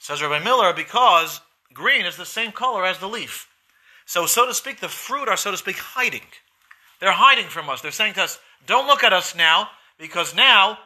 Says 0.01 0.21
Rabbi 0.21 0.43
Miller, 0.45 0.75
because 0.75 1.41
green 1.75 2.07
is 2.07 2.17
the 2.17 2.25
same 2.25 2.53
color 2.53 2.85
as 2.85 2.99
the 2.99 3.09
leaf. 3.09 3.49
So, 4.07 4.27
so 4.27 4.47
to 4.47 4.55
speak, 4.55 4.81
the 4.81 4.89
fruit 4.89 5.29
are, 5.29 5.37
so 5.37 5.51
to 5.51 5.57
speak, 5.57 5.77
hiding. 5.77 6.23
They're 7.01 7.13
hiding 7.13 7.47
from 7.47 7.69
us. 7.69 7.81
They're 7.81 7.91
saying 7.91 8.15
to 8.15 8.23
us, 8.23 8.39
don't 8.67 8.87
look 8.87 9.03
at 9.05 9.13
us 9.13 9.35
now, 9.35 9.69
because 9.99 10.35
now 10.35 10.79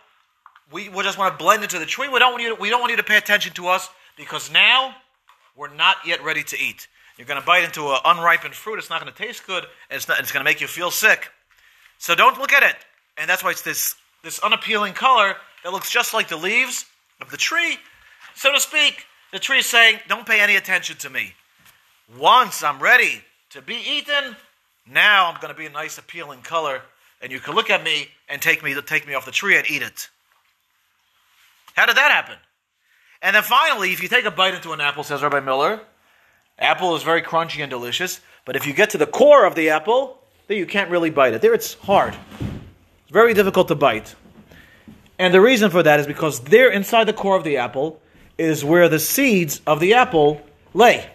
we, 0.72 0.88
we 0.88 1.02
just 1.02 1.18
want 1.18 1.32
to 1.32 1.42
blend 1.42 1.62
into 1.62 1.78
the 1.78 1.86
tree. 1.86 2.08
We 2.08 2.18
don't 2.18 2.32
want 2.32 2.42
you 2.42 2.54
to, 2.56 2.60
we 2.60 2.70
don't 2.70 2.80
want 2.80 2.90
you 2.90 2.96
to 2.96 3.02
pay 3.02 3.16
attention 3.16 3.52
to 3.54 3.68
us 3.68 3.88
because 4.16 4.50
now 4.52 4.94
we're 5.56 5.72
not 5.74 5.96
yet 6.06 6.22
ready 6.24 6.42
to 6.42 6.58
eat. 6.58 6.88
You're 7.16 7.26
going 7.26 7.40
to 7.40 7.46
bite 7.46 7.64
into 7.64 7.88
an 7.88 7.98
unripened 8.04 8.54
fruit. 8.54 8.78
It's 8.78 8.90
not 8.90 9.00
going 9.00 9.12
to 9.12 9.22
taste 9.22 9.46
good, 9.46 9.64
and 9.90 9.96
it's, 9.96 10.08
not, 10.08 10.20
it's 10.20 10.30
going 10.30 10.44
to 10.44 10.48
make 10.48 10.60
you 10.60 10.66
feel 10.66 10.90
sick. 10.90 11.28
So 11.98 12.14
don't 12.14 12.38
look 12.38 12.52
at 12.52 12.62
it. 12.62 12.76
And 13.16 13.28
that's 13.28 13.42
why 13.42 13.50
it's 13.50 13.62
this, 13.62 13.96
this 14.22 14.38
unappealing 14.38 14.92
color 14.92 15.34
that 15.64 15.72
looks 15.72 15.90
just 15.90 16.14
like 16.14 16.28
the 16.28 16.36
leaves 16.36 16.84
of 17.20 17.30
the 17.30 17.36
tree, 17.36 17.76
so 18.34 18.52
to 18.52 18.60
speak. 18.60 19.04
The 19.32 19.38
tree 19.38 19.58
is 19.58 19.66
saying, 19.66 20.00
Don't 20.08 20.26
pay 20.26 20.40
any 20.40 20.56
attention 20.56 20.96
to 20.98 21.10
me. 21.10 21.34
Once 22.18 22.62
I'm 22.62 22.80
ready 22.80 23.22
to 23.50 23.60
be 23.60 23.74
eaten, 23.74 24.36
now 24.90 25.26
I'm 25.30 25.40
going 25.40 25.52
to 25.52 25.58
be 25.58 25.66
a 25.66 25.70
nice, 25.70 25.98
appealing 25.98 26.40
color, 26.40 26.80
and 27.20 27.30
you 27.30 27.40
can 27.40 27.54
look 27.54 27.68
at 27.68 27.82
me 27.84 28.08
and 28.28 28.40
take 28.40 28.62
me, 28.62 28.74
take 28.82 29.06
me 29.06 29.14
off 29.14 29.26
the 29.26 29.30
tree 29.30 29.56
and 29.56 29.70
eat 29.70 29.82
it. 29.82 30.08
How 31.74 31.86
did 31.86 31.96
that 31.96 32.10
happen? 32.10 32.36
And 33.20 33.36
then 33.36 33.42
finally, 33.42 33.92
if 33.92 34.02
you 34.02 34.08
take 34.08 34.24
a 34.24 34.30
bite 34.30 34.54
into 34.54 34.72
an 34.72 34.80
apple, 34.80 35.04
says 35.04 35.22
Rabbi 35.22 35.40
Miller, 35.40 35.80
apple 36.58 36.96
is 36.96 37.02
very 37.02 37.20
crunchy 37.20 37.60
and 37.60 37.70
delicious, 37.70 38.20
but 38.44 38.56
if 38.56 38.66
you 38.66 38.72
get 38.72 38.90
to 38.90 38.98
the 38.98 39.06
core 39.06 39.44
of 39.44 39.54
the 39.54 39.70
apple, 39.70 40.18
then 40.46 40.56
you 40.56 40.66
can't 40.66 40.90
really 40.90 41.10
bite 41.10 41.34
it. 41.34 41.42
There 41.42 41.52
it's 41.52 41.74
hard. 41.74 42.16
It's 42.40 43.12
very 43.12 43.34
difficult 43.34 43.68
to 43.68 43.74
bite. 43.74 44.14
And 45.18 45.34
the 45.34 45.40
reason 45.40 45.70
for 45.70 45.82
that 45.82 46.00
is 46.00 46.06
because 46.06 46.40
there, 46.40 46.70
inside 46.70 47.04
the 47.04 47.12
core 47.12 47.36
of 47.36 47.44
the 47.44 47.58
apple, 47.58 48.00
is 48.38 48.64
where 48.64 48.88
the 48.88 48.98
seeds 48.98 49.60
of 49.66 49.80
the 49.80 49.94
apple 49.94 50.40
lay. 50.72 51.10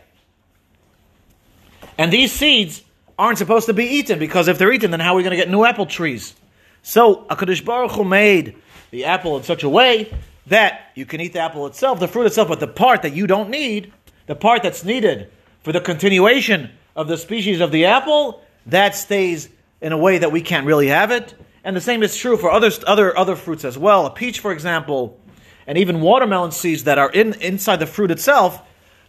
And 1.98 2.12
these 2.12 2.32
seeds 2.32 2.84
aren't 3.18 3.38
supposed 3.38 3.68
to 3.68 3.74
be 3.74 3.86
eaten 3.86 4.20
because 4.20 4.48
if 4.48 4.58
they're 4.58 4.72
eaten, 4.72 4.92
then 4.92 5.00
how 5.00 5.14
are 5.14 5.16
we 5.16 5.24
going 5.24 5.32
to 5.32 5.38
get 5.38 5.50
new 5.50 5.64
apple 5.64 5.86
trees? 5.86 6.36
So 6.82 7.26
Hakadosh 7.30 7.64
Baruch 7.64 7.92
Hu 7.92 8.04
made 8.04 8.58
the 8.92 9.06
apple 9.06 9.38
in 9.38 9.44
such 9.44 9.64
a 9.64 9.70
way 9.70 10.14
that 10.48 10.92
you 10.96 11.06
can 11.06 11.22
eat 11.22 11.34
the 11.34 11.40
apple 11.40 11.66
itself, 11.68 12.00
the 12.00 12.08
fruit 12.08 12.26
itself, 12.26 12.50
but 12.50 12.60
the 12.60 12.68
part 12.68 13.04
that 13.04 13.14
you 13.14 13.28
don't 13.28 13.50
need, 13.50 13.94
the 14.28 14.36
part 14.36 14.64
that's 14.64 14.84
needed 14.84 15.30
for 15.62 15.72
the 15.72 15.80
continuation 15.80 16.70
of 16.96 17.08
the 17.08 17.18
species 17.18 17.62
of 17.62 17.72
the 17.72 17.86
apple, 17.86 18.42
that 18.66 18.96
stays 18.96 19.50
in 19.82 19.92
a 19.94 19.98
way 19.98 20.18
that 20.18 20.32
we 20.32 20.42
can't 20.42 20.66
really 20.66 20.88
have 20.88 21.12
it. 21.12 21.34
And 21.64 21.76
the 21.76 21.82
same 21.82 22.04
is 22.04 22.16
true 22.18 22.36
for 22.36 22.52
other 22.52 22.72
other 22.86 23.18
other 23.18 23.36
fruits 23.38 23.64
as 23.64 23.78
well. 23.78 24.06
A 24.06 24.10
peach, 24.10 24.40
for 24.42 24.52
example, 24.52 25.18
and 25.68 25.78
even 25.78 26.02
watermelon 26.02 26.52
seeds 26.52 26.86
that 26.86 26.98
are 26.98 27.10
in 27.10 27.34
inside 27.42 27.78
the 27.78 27.88
fruit 27.88 28.12
itself, 28.12 28.62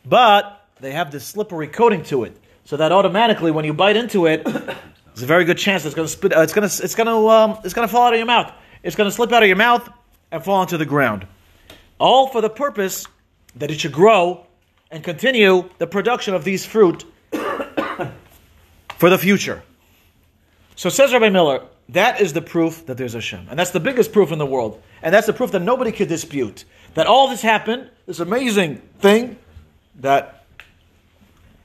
but 0.05 0.67
they 0.81 0.93
have 0.93 1.11
this 1.11 1.25
slippery 1.25 1.69
coating 1.69 2.03
to 2.05 2.25
it, 2.25 2.37
so 2.65 2.77
that 2.77 2.93
automatically 2.93 3.51
when 3.51 3.65
you 3.65 3.73
bite 3.73 3.97
into 3.97 4.27
it, 4.27 4.45
there's 4.45 5.23
a 5.23 5.27
very 5.27 5.45
good 5.45 5.59
chance 5.59 5.85
it's 5.85 5.95
going 5.95 6.07
to 6.07 6.13
spit. 6.13 6.37
Uh, 6.37 6.41
it's 6.41 6.53
going 6.53 6.69
to 6.69 6.83
it's 6.83 6.95
going 6.95 7.07
to 7.07 7.29
um, 7.29 7.59
it's 7.65 7.75
going 7.75 7.87
to 7.87 7.93
fall 7.93 8.07
out 8.07 8.13
of 8.13 8.19
your 8.19 8.27
mouth. 8.27 8.53
It's 8.83 8.97
going 8.97 9.09
to 9.09 9.15
slip 9.15 9.33
out 9.33 9.43
of 9.43 9.49
your 9.49 9.57
mouth 9.57 9.89
and 10.31 10.45
fall 10.45 10.57
onto 10.57 10.77
the 10.77 10.87
ground. 10.87 11.27
All 11.99 12.29
for 12.29 12.41
the 12.41 12.51
purpose 12.51 13.07
that 13.57 13.71
it 13.71 13.81
should 13.81 13.93
grow 13.93 14.47
and 14.91 15.03
continue 15.03 15.71
the 15.79 15.87
production 15.87 16.35
of 16.35 16.45
these 16.45 16.67
fruit 16.67 17.05
for 17.33 19.11
the 19.11 19.19
future. 19.19 19.63
So 20.77 20.89
says 20.89 21.13
Rabbi 21.13 21.29
Miller, 21.29 21.63
that 21.91 22.21
is 22.21 22.33
the 22.33 22.43
proof 22.43 22.87
that 22.87 22.97
there's 22.97 23.15
a 23.15 23.19
Hashem. 23.19 23.47
And 23.49 23.59
that's 23.59 23.71
the 23.71 23.81
biggest 23.81 24.13
proof 24.13 24.33
in 24.33 24.39
the 24.39 24.47
world. 24.47 24.83
And 25.05 25.15
that's 25.15 25.29
the 25.29 25.33
proof 25.33 25.53
that 25.53 25.61
nobody 25.61 25.93
could 25.93 26.09
dispute. 26.09 26.65
That 26.95 27.07
all 27.07 27.29
this 27.29 27.43
happened, 27.43 27.91
this 28.07 28.19
amazing 28.19 28.79
thing, 28.99 29.37
that 30.01 30.45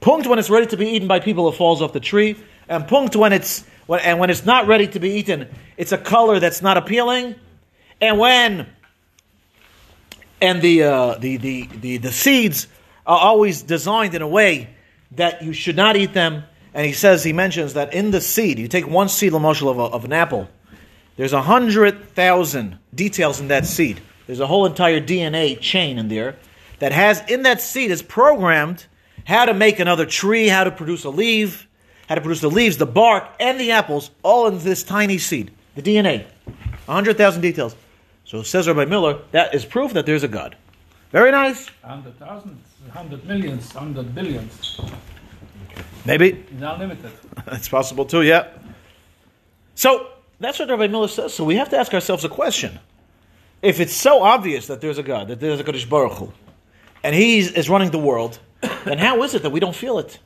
punct 0.00 0.28
when 0.28 0.38
it's 0.38 0.50
ready 0.50 0.66
to 0.66 0.76
be 0.76 0.90
eaten 0.90 1.08
by 1.08 1.18
people, 1.18 1.48
it 1.48 1.56
falls 1.56 1.82
off 1.82 1.92
the 1.92 2.00
tree. 2.00 2.36
And 2.68 2.86
punct 2.86 3.16
when 3.16 3.32
it's 3.32 3.64
when, 3.86 3.98
and 4.00 4.20
when 4.20 4.30
it's 4.30 4.44
not 4.44 4.68
ready 4.68 4.86
to 4.86 5.00
be 5.00 5.14
eaten, 5.14 5.48
it's 5.76 5.90
a 5.90 5.98
color 5.98 6.38
that's 6.38 6.62
not 6.62 6.76
appealing. 6.76 7.34
And 8.00 8.18
when 8.18 8.68
and 10.40 10.62
the, 10.62 10.84
uh, 10.84 11.14
the, 11.18 11.36
the, 11.36 11.68
the, 11.80 11.96
the 11.98 12.12
seeds 12.12 12.66
are 13.06 13.18
always 13.18 13.62
designed 13.62 14.14
in 14.14 14.22
a 14.22 14.28
way 14.28 14.70
that 15.12 15.42
you 15.42 15.52
should 15.52 15.76
not 15.76 15.96
eat 15.96 16.12
them. 16.12 16.44
And 16.72 16.86
he 16.86 16.92
says, 16.92 17.24
he 17.24 17.32
mentions 17.32 17.74
that 17.74 17.92
in 17.92 18.10
the 18.10 18.20
seed, 18.20 18.58
you 18.58 18.68
take 18.68 18.86
one 18.86 19.08
seed, 19.08 19.32
Lamoshel, 19.32 19.70
of, 19.70 19.78
of 19.78 20.04
an 20.04 20.12
apple, 20.12 20.48
there's 21.20 21.34
a 21.34 21.42
hundred 21.42 22.08
thousand 22.14 22.78
details 22.94 23.40
in 23.40 23.48
that 23.48 23.66
seed. 23.66 24.00
There's 24.26 24.40
a 24.40 24.46
whole 24.46 24.64
entire 24.64 25.02
DNA 25.02 25.60
chain 25.60 25.98
in 25.98 26.08
there 26.08 26.36
that 26.78 26.92
has, 26.92 27.20
in 27.28 27.42
that 27.42 27.60
seed, 27.60 27.90
is 27.90 28.00
programmed 28.00 28.86
how 29.26 29.44
to 29.44 29.52
make 29.52 29.78
another 29.78 30.06
tree, 30.06 30.48
how 30.48 30.64
to 30.64 30.70
produce 30.70 31.04
a 31.04 31.10
leaf, 31.10 31.68
how 32.08 32.14
to 32.14 32.22
produce 32.22 32.40
the 32.40 32.48
leaves, 32.48 32.78
the 32.78 32.86
bark, 32.86 33.28
and 33.38 33.60
the 33.60 33.70
apples, 33.70 34.10
all 34.22 34.46
in 34.46 34.60
this 34.60 34.82
tiny 34.82 35.18
seed, 35.18 35.50
the 35.74 35.82
DNA. 35.82 36.24
A 36.88 36.92
hundred 36.94 37.18
thousand 37.18 37.42
details. 37.42 37.76
So 38.24 38.42
says 38.42 38.66
Rabbi 38.66 38.86
Miller, 38.86 39.18
that 39.32 39.54
is 39.54 39.66
proof 39.66 39.92
that 39.92 40.06
there's 40.06 40.22
a 40.22 40.28
God. 40.28 40.56
Very 41.12 41.32
nice. 41.32 41.68
Hundred 41.84 42.18
thousands, 42.18 42.66
hundred 42.94 43.26
millions, 43.26 43.70
hundred 43.72 44.14
billions. 44.14 44.80
Maybe. 46.06 46.30
It's 46.30 46.62
unlimited. 46.62 47.12
it's 47.48 47.68
possible 47.68 48.06
too, 48.06 48.22
yeah. 48.22 48.48
So 49.74 50.12
that's 50.40 50.58
what 50.58 50.68
Rabbi 50.68 50.86
Miller 50.88 51.08
says. 51.08 51.34
So 51.34 51.44
we 51.44 51.56
have 51.56 51.68
to 51.70 51.78
ask 51.78 51.92
ourselves 51.94 52.24
a 52.24 52.28
question. 52.28 52.78
If 53.62 53.78
it's 53.78 53.94
so 53.94 54.22
obvious 54.22 54.66
that 54.68 54.80
there's 54.80 54.98
a 54.98 55.02
God, 55.02 55.28
that 55.28 55.38
there's 55.38 55.60
a 55.60 55.64
Kadosh 55.64 55.88
Baruch 55.88 56.14
Hu, 56.14 56.32
and 57.04 57.14
He 57.14 57.38
is 57.38 57.68
running 57.68 57.90
the 57.90 57.98
world, 57.98 58.38
then 58.84 58.98
how 58.98 59.22
is 59.22 59.34
it 59.34 59.42
that 59.42 59.50
we 59.50 59.60
don't 59.60 59.76
feel 59.76 59.98
it? 59.98 60.18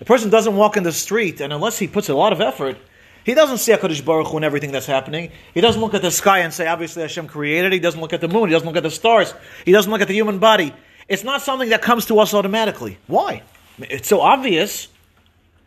A 0.00 0.04
person 0.04 0.30
doesn't 0.30 0.56
walk 0.56 0.76
in 0.76 0.82
the 0.82 0.92
street, 0.92 1.40
and 1.40 1.52
unless 1.52 1.78
he 1.78 1.86
puts 1.86 2.08
a 2.08 2.14
lot 2.14 2.32
of 2.32 2.40
effort, 2.40 2.76
he 3.24 3.34
doesn't 3.34 3.58
see 3.58 3.72
a 3.72 3.78
HaKadosh 3.78 4.04
Baruch 4.04 4.28
Hu 4.28 4.36
and 4.36 4.44
everything 4.44 4.72
that's 4.72 4.86
happening. 4.86 5.32
He 5.52 5.60
doesn't 5.60 5.80
look 5.80 5.94
at 5.94 6.02
the 6.02 6.10
sky 6.10 6.40
and 6.40 6.52
say, 6.52 6.66
obviously 6.66 7.02
Hashem 7.02 7.26
created 7.26 7.68
it. 7.68 7.72
He 7.72 7.80
doesn't 7.80 8.00
look 8.00 8.12
at 8.12 8.20
the 8.20 8.28
moon. 8.28 8.48
He 8.48 8.52
doesn't 8.52 8.68
look 8.68 8.76
at 8.76 8.82
the 8.82 8.90
stars. 8.90 9.34
He 9.64 9.72
doesn't 9.72 9.90
look 9.90 10.00
at 10.00 10.08
the 10.08 10.14
human 10.14 10.38
body. 10.38 10.72
It's 11.08 11.24
not 11.24 11.42
something 11.42 11.70
that 11.70 11.82
comes 11.82 12.06
to 12.06 12.18
us 12.20 12.34
automatically. 12.34 12.98
Why? 13.06 13.42
It's 13.78 14.08
so 14.08 14.20
obvious. 14.20 14.88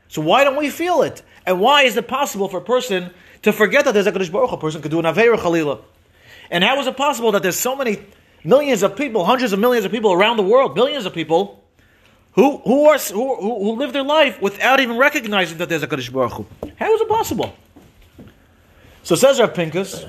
So 0.08 0.22
why 0.22 0.44
don't 0.44 0.58
we 0.58 0.70
feel 0.70 1.02
it? 1.02 1.22
And 1.46 1.60
why 1.60 1.84
is 1.84 1.98
it 1.98 2.08
possible 2.08 2.48
for 2.48 2.60
a 2.60 2.64
person 2.64 3.12
to 3.44 3.54
forget 3.54 3.86
that 3.86 3.94
there's 3.94 4.08
a 4.08 4.12
Kadosh 4.12 4.32
Baruch 4.32 4.52
A 4.52 4.58
person 4.58 4.82
could 4.82 4.92
do 4.92 5.00
an 5.00 5.06
Aveira 5.06 5.38
Chalila. 5.38 5.82
And 6.52 6.64
how 6.64 6.80
is 6.80 6.88
it 6.88 6.98
possible 6.98 7.32
that 7.34 7.44
there's 7.44 7.60
so 7.60 7.76
many 7.76 8.00
millions 8.44 8.84
of 8.84 8.96
people, 8.96 9.26
hundreds 9.26 9.54
of 9.54 9.60
millions 9.60 9.86
of 9.86 9.92
people 9.92 10.12
around 10.12 10.38
the 10.38 10.44
world, 10.44 10.76
billions 10.76 11.06
of 11.06 11.14
people, 11.14 11.64
who, 12.34 12.58
who, 12.60 12.86
are, 12.86 12.98
who, 12.98 13.36
who 13.36 13.76
live 13.76 13.94
their 13.94 14.04
life 14.04 14.42
without 14.42 14.80
even 14.80 14.98
recognizing 14.98 15.58
that 15.58 15.70
there's 15.70 15.84
a 15.84 15.88
Kadosh 15.88 16.12
Baruch 16.12 16.34
Hu? 16.34 16.46
How 16.78 16.94
is 16.94 17.02
it 17.02 17.10
possible? 17.10 17.54
So 19.04 19.16
says 19.16 19.40
Rav 19.40 19.54
Pinkus 19.54 20.08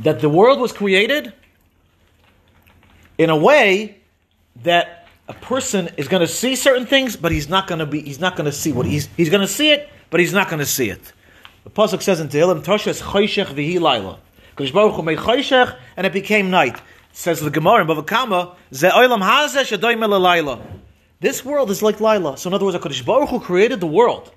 that 0.00 0.20
the 0.20 0.28
world 0.28 0.60
was 0.60 0.72
created 0.72 1.32
in 3.16 3.30
a 3.30 3.36
way 3.36 3.98
that 4.62 5.08
a 5.28 5.34
person 5.34 5.90
is 5.96 6.08
going 6.08 6.20
to 6.20 6.28
see 6.28 6.56
certain 6.56 6.86
things, 6.86 7.16
but 7.16 7.32
he's 7.32 7.48
not 7.48 7.66
going 7.66 7.80
to 7.80 7.86
be. 7.86 8.00
He's 8.00 8.20
not 8.20 8.36
going 8.36 8.46
to 8.46 8.52
see 8.52 8.72
what 8.72 8.86
he's. 8.86 9.08
He's 9.16 9.28
going 9.28 9.40
to 9.40 9.52
see 9.52 9.70
it, 9.70 9.88
but 10.10 10.20
he's 10.20 10.32
not 10.32 10.48
going 10.48 10.60
to 10.60 10.66
see 10.66 10.90
it. 10.90 11.12
The 11.64 11.70
pasuk 11.70 12.02
says 12.02 12.20
in 12.20 12.28
Tehillim, 12.28 12.64
"Toshes 12.64 13.02
choshech 13.02 13.54
v'hi 13.54 13.80
laila." 13.80 14.18
Because 14.50 14.70
Baruch 14.70 14.94
Hu 14.94 15.02
made 15.02 15.18
choshech, 15.18 15.76
and 15.96 16.06
it 16.06 16.12
became 16.12 16.50
night. 16.50 16.80
says 17.12 17.40
the 17.40 17.50
Gemara 17.50 17.82
in 17.82 17.86
Bava 17.88 18.06
Kama, 18.06 18.56
"Ze 18.72 18.88
olam 18.88 19.22
hazeh 19.22 19.76
shadoy 19.76 20.20
laila." 20.20 20.60
This 21.20 21.44
world 21.44 21.70
is 21.70 21.82
like 21.82 22.00
Laila. 22.00 22.36
So 22.36 22.48
in 22.48 22.54
other 22.54 22.64
words, 22.64 22.76
Hakadosh 22.76 23.04
Baruch 23.04 23.30
Hu 23.30 23.40
created 23.40 23.80
the 23.80 23.86
world, 23.86 24.30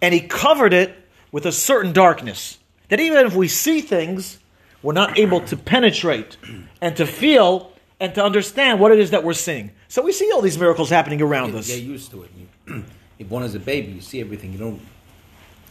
and 0.00 0.14
He 0.14 0.20
covered 0.20 0.72
it 0.72 0.96
with 1.30 1.44
a 1.46 1.52
certain 1.52 1.92
darkness. 1.92 2.58
That 2.88 3.00
even 3.00 3.26
if 3.26 3.34
we 3.34 3.48
see 3.48 3.80
things, 3.80 4.38
we're 4.82 4.92
not 4.94 5.18
able 5.18 5.40
to 5.42 5.56
penetrate 5.56 6.36
and 6.80 6.96
to 6.96 7.06
feel 7.06 7.72
and 8.00 8.14
to 8.14 8.24
understand 8.24 8.80
what 8.80 8.90
it 8.90 8.98
is 8.98 9.10
that 9.10 9.22
we're 9.22 9.32
seeing. 9.32 9.70
So 9.88 10.02
we 10.02 10.12
see 10.12 10.30
all 10.32 10.40
these 10.40 10.58
miracles 10.58 10.90
happening 10.90 11.22
around 11.22 11.54
us. 11.54 11.68
get 11.68 11.82
used 11.82 12.10
to 12.10 12.24
it. 12.24 12.30
You, 13.22 13.24
you're 13.24 13.28
born 13.28 13.42
as 13.42 13.54
a 13.54 13.60
baby. 13.60 13.92
You 13.92 14.00
see 14.00 14.20
everything. 14.20 14.52
You 14.52 14.58
don't. 14.58 14.80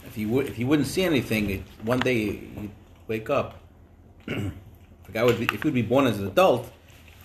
If 0.06 0.18
you 0.18 0.28
would, 0.28 0.46
if 0.46 0.58
you 0.58 0.66
wouldn't 0.66 0.88
see 0.88 1.04
anything, 1.04 1.50
it, 1.50 1.62
one 1.82 2.00
day 2.00 2.22
you'd 2.24 2.70
wake 3.08 3.30
up. 3.30 3.58
if 4.26 4.52
a 5.08 5.12
guy 5.12 5.22
would 5.24 5.38
be, 5.38 5.44
if 5.54 5.64
you'd 5.64 5.74
be 5.74 5.82
born 5.82 6.06
as 6.06 6.18
an 6.18 6.26
adult, 6.26 6.70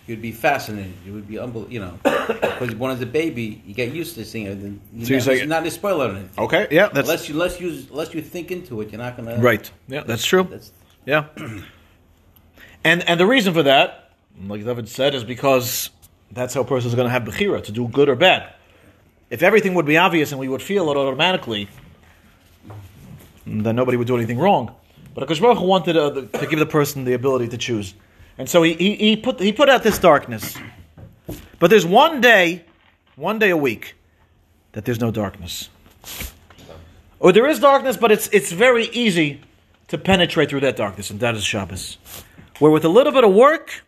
you'd 0.06 0.22
be 0.22 0.32
fascinated. 0.32 0.94
You 1.06 1.14
would 1.14 1.28
be 1.28 1.40
unbelievable. 1.40 1.74
You 1.74 1.80
know, 1.80 2.00
because 2.04 2.70
you're 2.70 2.78
born 2.78 2.92
as 2.92 3.02
a 3.02 3.06
baby, 3.06 3.62
you 3.66 3.74
get 3.74 3.94
used 3.94 4.16
to 4.16 4.26
seeing 4.26 4.46
it. 4.48 4.58
You're 4.94 5.06
So 5.06 5.14
you're 5.14 5.18
not, 5.20 5.24
saying- 5.24 5.40
it's 5.42 5.50
not 5.50 5.66
a 5.68 5.72
spoiler 5.72 6.08
or 6.08 6.12
anything. 6.12 6.30
Okay, 6.38 6.68
yeah, 6.72 6.90
that's 6.90 7.08
Unless 7.10 7.30
you, 7.30 7.36
unless 7.36 7.60
you, 7.60 7.70
unless 7.92 8.14
you 8.14 8.22
think 8.22 8.52
into 8.52 8.80
it, 8.82 8.92
you're 8.92 9.02
not 9.02 9.18
gonna. 9.18 9.38
right. 9.38 9.70
Yeah, 9.88 10.04
that's 10.04 10.26
true. 10.26 10.44
That's 10.50 10.72
Yeah. 11.06 11.26
And 12.84 13.04
and 13.10 13.20
the 13.20 13.26
reason 13.26 13.54
for 13.54 13.64
that, 13.64 14.12
like 14.46 14.64
David 14.64 14.88
said, 14.88 15.14
is 15.16 15.24
because 15.24 15.90
that's 16.32 16.54
how 16.54 16.62
a 16.62 16.66
person 16.66 16.88
is 16.90 16.96
going 16.96 17.08
to 17.08 17.12
have 17.12 17.24
bechira 17.24 17.64
to 17.66 17.72
do 17.72 17.88
good 17.88 18.08
or 18.08 18.16
bad. 18.16 18.54
If 19.30 19.44
everything 19.44 19.74
would 19.74 19.86
be 19.86 19.98
obvious 19.98 20.32
and 20.32 20.40
we 20.40 20.48
would 20.48 20.62
feel 20.62 20.90
it 20.90 20.98
automatically, 20.98 21.68
then 23.46 23.76
nobody 23.76 23.98
would 23.98 24.08
do 24.08 24.16
anything 24.16 24.40
wrong. 24.40 24.74
But 25.14 25.28
Akash 25.28 25.42
Baruch 25.42 25.62
wanted 25.62 25.98
uh, 25.98 26.10
the, 26.12 26.22
to 26.40 26.48
give 26.48 26.60
the 26.60 26.66
person 26.66 27.04
the 27.04 27.14
ability 27.14 27.48
to 27.50 27.58
choose, 27.58 27.96
and 28.38 28.48
so 28.48 28.62
he, 28.64 28.74
he, 28.74 28.96
he 28.96 29.18
put 29.18 29.40
he 29.40 29.52
put 29.52 29.68
out 29.68 29.84
this 29.84 29.98
darkness. 29.98 30.56
But 31.60 31.70
there's 31.70 31.86
one 31.86 32.22
day, 32.22 32.64
one 33.16 33.40
day 33.40 33.50
a 33.50 33.58
week, 33.58 33.96
that 34.74 34.86
there's 34.86 35.00
no 35.00 35.10
darkness. 35.10 35.70
Or 37.20 37.32
there 37.32 37.48
is 37.48 37.60
darkness, 37.60 37.98
but 37.98 38.12
it's 38.12 38.30
it's 38.30 38.52
very 38.52 38.86
easy 38.90 39.42
to 39.88 39.98
penetrate 39.98 40.50
through 40.50 40.60
that 40.62 40.76
darkness, 40.76 41.10
and 41.10 41.20
that 41.20 41.36
is 41.36 41.44
Shabbos. 41.44 41.98
Where 42.60 42.72
with 42.72 42.86
a 42.86 42.90
little 42.90 43.12
bit 43.12 43.24
of 43.24 43.34
work 43.34 43.84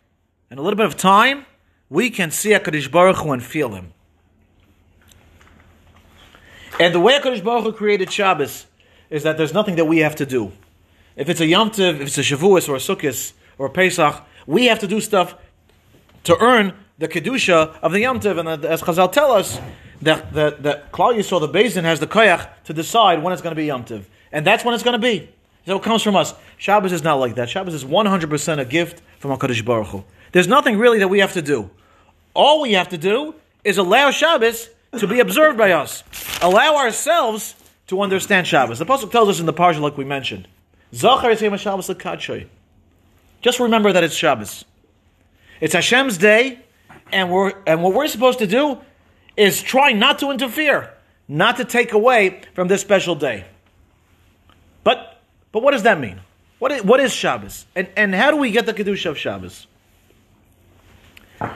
and 0.50 0.58
a 0.58 0.62
little 0.62 0.76
bit 0.76 0.86
of 0.86 0.96
time, 0.96 1.46
we 1.88 2.10
can 2.10 2.30
see 2.30 2.50
HaKadosh 2.50 2.90
Baruch 2.90 3.18
Hu 3.18 3.32
and 3.32 3.42
feel 3.42 3.70
Him. 3.70 3.92
And 6.80 6.94
the 6.94 7.00
way 7.00 7.18
HaKadosh 7.18 7.44
Baruch 7.44 7.64
Hu 7.64 7.72
created 7.72 8.10
Shabbos 8.10 8.66
is 9.10 9.22
that 9.24 9.36
there's 9.36 9.52
nothing 9.52 9.76
that 9.76 9.84
we 9.84 9.98
have 9.98 10.16
to 10.16 10.24
do. 10.24 10.50
If 11.14 11.28
it's 11.28 11.40
a 11.40 11.46
Yom 11.46 11.70
Tov, 11.70 12.00
if 12.00 12.08
it's 12.08 12.18
a 12.18 12.22
Shavuos 12.22 12.70
or 12.70 12.74
a 12.74 12.78
Sukkot 12.78 13.32
or 13.58 13.66
a 13.66 13.70
Pesach, 13.70 14.24
we 14.46 14.64
have 14.64 14.78
to 14.78 14.86
do 14.88 15.00
stuff 15.02 15.34
to 16.24 16.38
earn 16.40 16.72
the 16.98 17.06
Kedusha 17.06 17.78
of 17.82 17.92
the 17.92 18.00
Yom 18.00 18.18
Tov. 18.18 18.40
And 18.40 18.64
as 18.64 18.80
Chazal 18.80 19.12
tell 19.12 19.30
us, 19.30 19.60
that, 20.00 20.32
that, 20.32 20.62
that 20.62 20.92
Klal 20.92 21.14
Yisrael, 21.14 21.40
the 21.40 21.48
Beis 21.48 21.74
Din, 21.74 21.84
has 21.84 22.00
the 22.00 22.06
koyach 22.06 22.48
to 22.64 22.72
decide 22.72 23.22
when 23.22 23.34
it's 23.34 23.42
going 23.42 23.54
to 23.54 23.60
be 23.60 23.66
Yom 23.66 23.84
Tov. 23.84 24.04
And 24.32 24.46
that's 24.46 24.64
when 24.64 24.74
it's 24.74 24.82
going 24.82 24.98
to 24.98 24.98
be. 24.98 25.28
So 25.66 25.76
it 25.76 25.82
comes 25.82 26.02
from 26.02 26.16
us. 26.16 26.34
Shabbos 26.56 26.92
is 26.92 27.02
not 27.02 27.16
like 27.16 27.34
that. 27.34 27.50
Shabbos 27.50 27.74
is 27.74 27.84
100% 27.84 28.58
a 28.58 28.64
gift 28.64 29.02
from 29.18 29.36
HaKadosh 29.36 29.64
Baruch 29.64 29.88
Hu. 29.88 30.04
There's 30.32 30.48
nothing 30.48 30.78
really 30.78 31.00
that 31.00 31.08
we 31.08 31.18
have 31.18 31.34
to 31.34 31.42
do. 31.42 31.68
All 32.32 32.62
we 32.62 32.72
have 32.72 32.88
to 32.88 32.98
do 32.98 33.34
is 33.64 33.76
allow 33.76 34.10
Shabbos 34.10 34.70
to 34.98 35.06
be 35.06 35.20
observed 35.20 35.56
by 35.58 35.72
us. 35.72 36.02
Allow 36.42 36.76
ourselves 36.76 37.54
to 37.88 38.00
understand 38.00 38.46
Shabbos. 38.46 38.78
The 38.78 38.86
Pasuk 38.86 39.10
tells 39.10 39.28
us 39.28 39.40
in 39.40 39.46
the 39.46 39.52
Parsha, 39.52 39.80
like 39.80 39.96
we 39.96 40.04
mentioned, 40.04 40.48
Shabbos. 40.92 41.90
Just 43.40 43.60
remember 43.60 43.92
that 43.92 44.04
it's 44.04 44.14
Shabbos. 44.14 44.64
It's 45.60 45.74
Hashem's 45.74 46.18
day, 46.18 46.58
and 47.12 47.30
we're 47.30 47.52
and 47.66 47.82
what 47.82 47.94
we're 47.94 48.08
supposed 48.08 48.38
to 48.40 48.46
do 48.46 48.78
is 49.36 49.62
try 49.62 49.92
not 49.92 50.18
to 50.20 50.30
interfere, 50.30 50.92
not 51.28 51.56
to 51.58 51.64
take 51.64 51.92
away 51.92 52.42
from 52.54 52.68
this 52.68 52.80
special 52.80 53.14
day. 53.14 53.44
But 54.84 55.20
but 55.52 55.62
what 55.62 55.72
does 55.72 55.82
that 55.84 56.00
mean? 56.00 56.20
What 56.58 56.72
is, 56.72 56.84
what 56.84 57.00
is 57.00 57.12
Shabbos? 57.12 57.66
And 57.74 57.88
and 57.96 58.14
how 58.14 58.30
do 58.30 58.36
we 58.36 58.50
get 58.50 58.66
the 58.66 58.74
kedusha 58.74 59.10
of 59.10 59.18
Shabbos? 59.18 59.66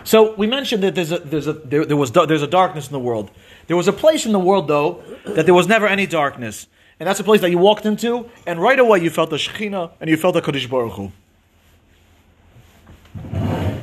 So 0.05 0.35
we 0.35 0.47
mentioned 0.47 0.83
that 0.83 0.95
there's 0.95 1.13
a, 1.13 1.19
there's 1.19 1.47
a, 1.47 1.53
there, 1.53 1.85
there 1.85 1.97
was 1.97 2.11
there's 2.13 2.43
a 2.43 2.47
darkness 2.47 2.87
in 2.87 2.93
the 2.93 2.99
world. 2.99 3.31
There 3.67 3.77
was 3.77 3.89
a 3.89 3.93
place 3.93 4.25
in 4.25 4.33
the 4.33 4.39
world 4.39 4.69
though 4.69 5.03
that 5.27 5.45
there 5.45 5.55
was 5.55 5.69
never 5.69 5.87
any 5.87 6.07
darkness, 6.07 6.67
and 6.99 7.07
that's 7.07 7.21
a 7.21 7.25
place 7.25 7.43
that 7.43 7.51
you 7.51 7.59
walked 7.59 7.85
into, 7.85 8.31
and 8.47 8.61
right 8.61 8.79
away 8.79 9.01
you 9.01 9.11
felt 9.11 9.31
the 9.31 9.37
Shekhinah 9.37 9.93
and 10.01 10.09
you 10.09 10.17
felt 10.17 10.35
the 10.35 10.43
Kodesh 10.43 10.69
Baruch 10.69 10.93
Hu. 10.95 11.13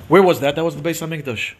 Where 0.07 0.23
was 0.23 0.39
that? 0.39 0.55
That 0.55 0.65
was 0.65 0.75
the 0.75 0.81
Beis 0.81 1.05
Hamikdash. 1.05 1.53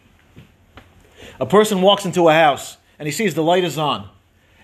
A 1.40 1.46
person 1.46 1.82
walks 1.82 2.06
into 2.06 2.28
a 2.28 2.34
house 2.34 2.78
and 3.00 3.08
he 3.08 3.12
sees 3.12 3.34
the 3.36 3.44
light 3.44 3.64
is 3.64 3.78
on, 3.78 4.10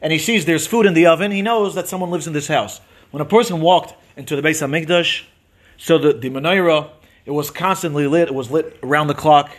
and 0.02 0.12
he 0.12 0.20
sees 0.20 0.46
there's 0.46 0.66
food 0.66 0.86
in 0.86 0.94
the 0.96 1.06
oven. 1.06 1.32
He 1.32 1.42
knows 1.42 1.76
that 1.76 1.88
someone 1.88 2.10
lives 2.10 2.26
in 2.26 2.34
this 2.34 2.48
house. 2.48 2.82
When 3.12 3.22
a 3.22 3.26
person 3.26 3.62
walked 3.62 3.94
into 4.16 4.36
the 4.36 4.42
Beis 4.42 4.62
Hamikdash, 4.66 5.24
so 5.78 6.00
the 6.00 6.14
the 6.14 6.32
menorah 6.32 6.90
it 7.28 7.32
was 7.32 7.52
constantly 7.52 8.08
lit. 8.08 8.30
It 8.30 8.34
was 8.34 8.50
lit 8.50 8.80
around 8.82 9.08
the 9.08 9.14
clock. 9.14 9.52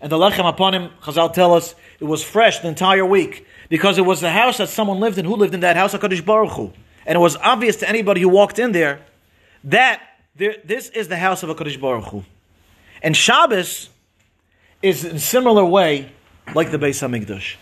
And 0.00 0.12
the 0.12 0.16
lechem 0.16 0.52
hapanim, 0.52 0.90
Chazal 1.00 1.32
tell 1.32 1.54
us, 1.54 1.74
it 2.00 2.04
was 2.04 2.22
fresh 2.22 2.58
the 2.58 2.68
entire 2.68 3.06
week 3.06 3.46
because 3.68 3.98
it 3.98 4.04
was 4.04 4.20
the 4.20 4.30
house 4.30 4.58
that 4.58 4.68
someone 4.68 5.00
lived 5.00 5.18
in. 5.18 5.24
Who 5.24 5.36
lived 5.36 5.54
in 5.54 5.60
that 5.60 5.76
house? 5.76 5.94
Hakadosh 5.94 6.24
Baruch 6.24 6.52
Hu. 6.52 6.72
And 7.06 7.16
it 7.16 7.20
was 7.20 7.36
obvious 7.36 7.76
to 7.76 7.88
anybody 7.88 8.20
who 8.20 8.28
walked 8.28 8.58
in 8.58 8.72
there 8.72 9.00
that 9.64 10.02
there, 10.36 10.56
this 10.64 10.90
is 10.90 11.08
the 11.08 11.16
house 11.16 11.42
of 11.42 11.50
Hakadosh 11.50 11.80
Baruch 11.80 12.04
Hu. 12.06 12.24
And 13.02 13.16
Shabbos 13.16 13.88
is 14.82 15.04
in 15.04 15.16
a 15.16 15.20
similar 15.20 15.64
way 15.64 16.12
like 16.54 16.70
the 16.70 16.78
Beis 16.78 17.02
Hamikdash. 17.02 17.56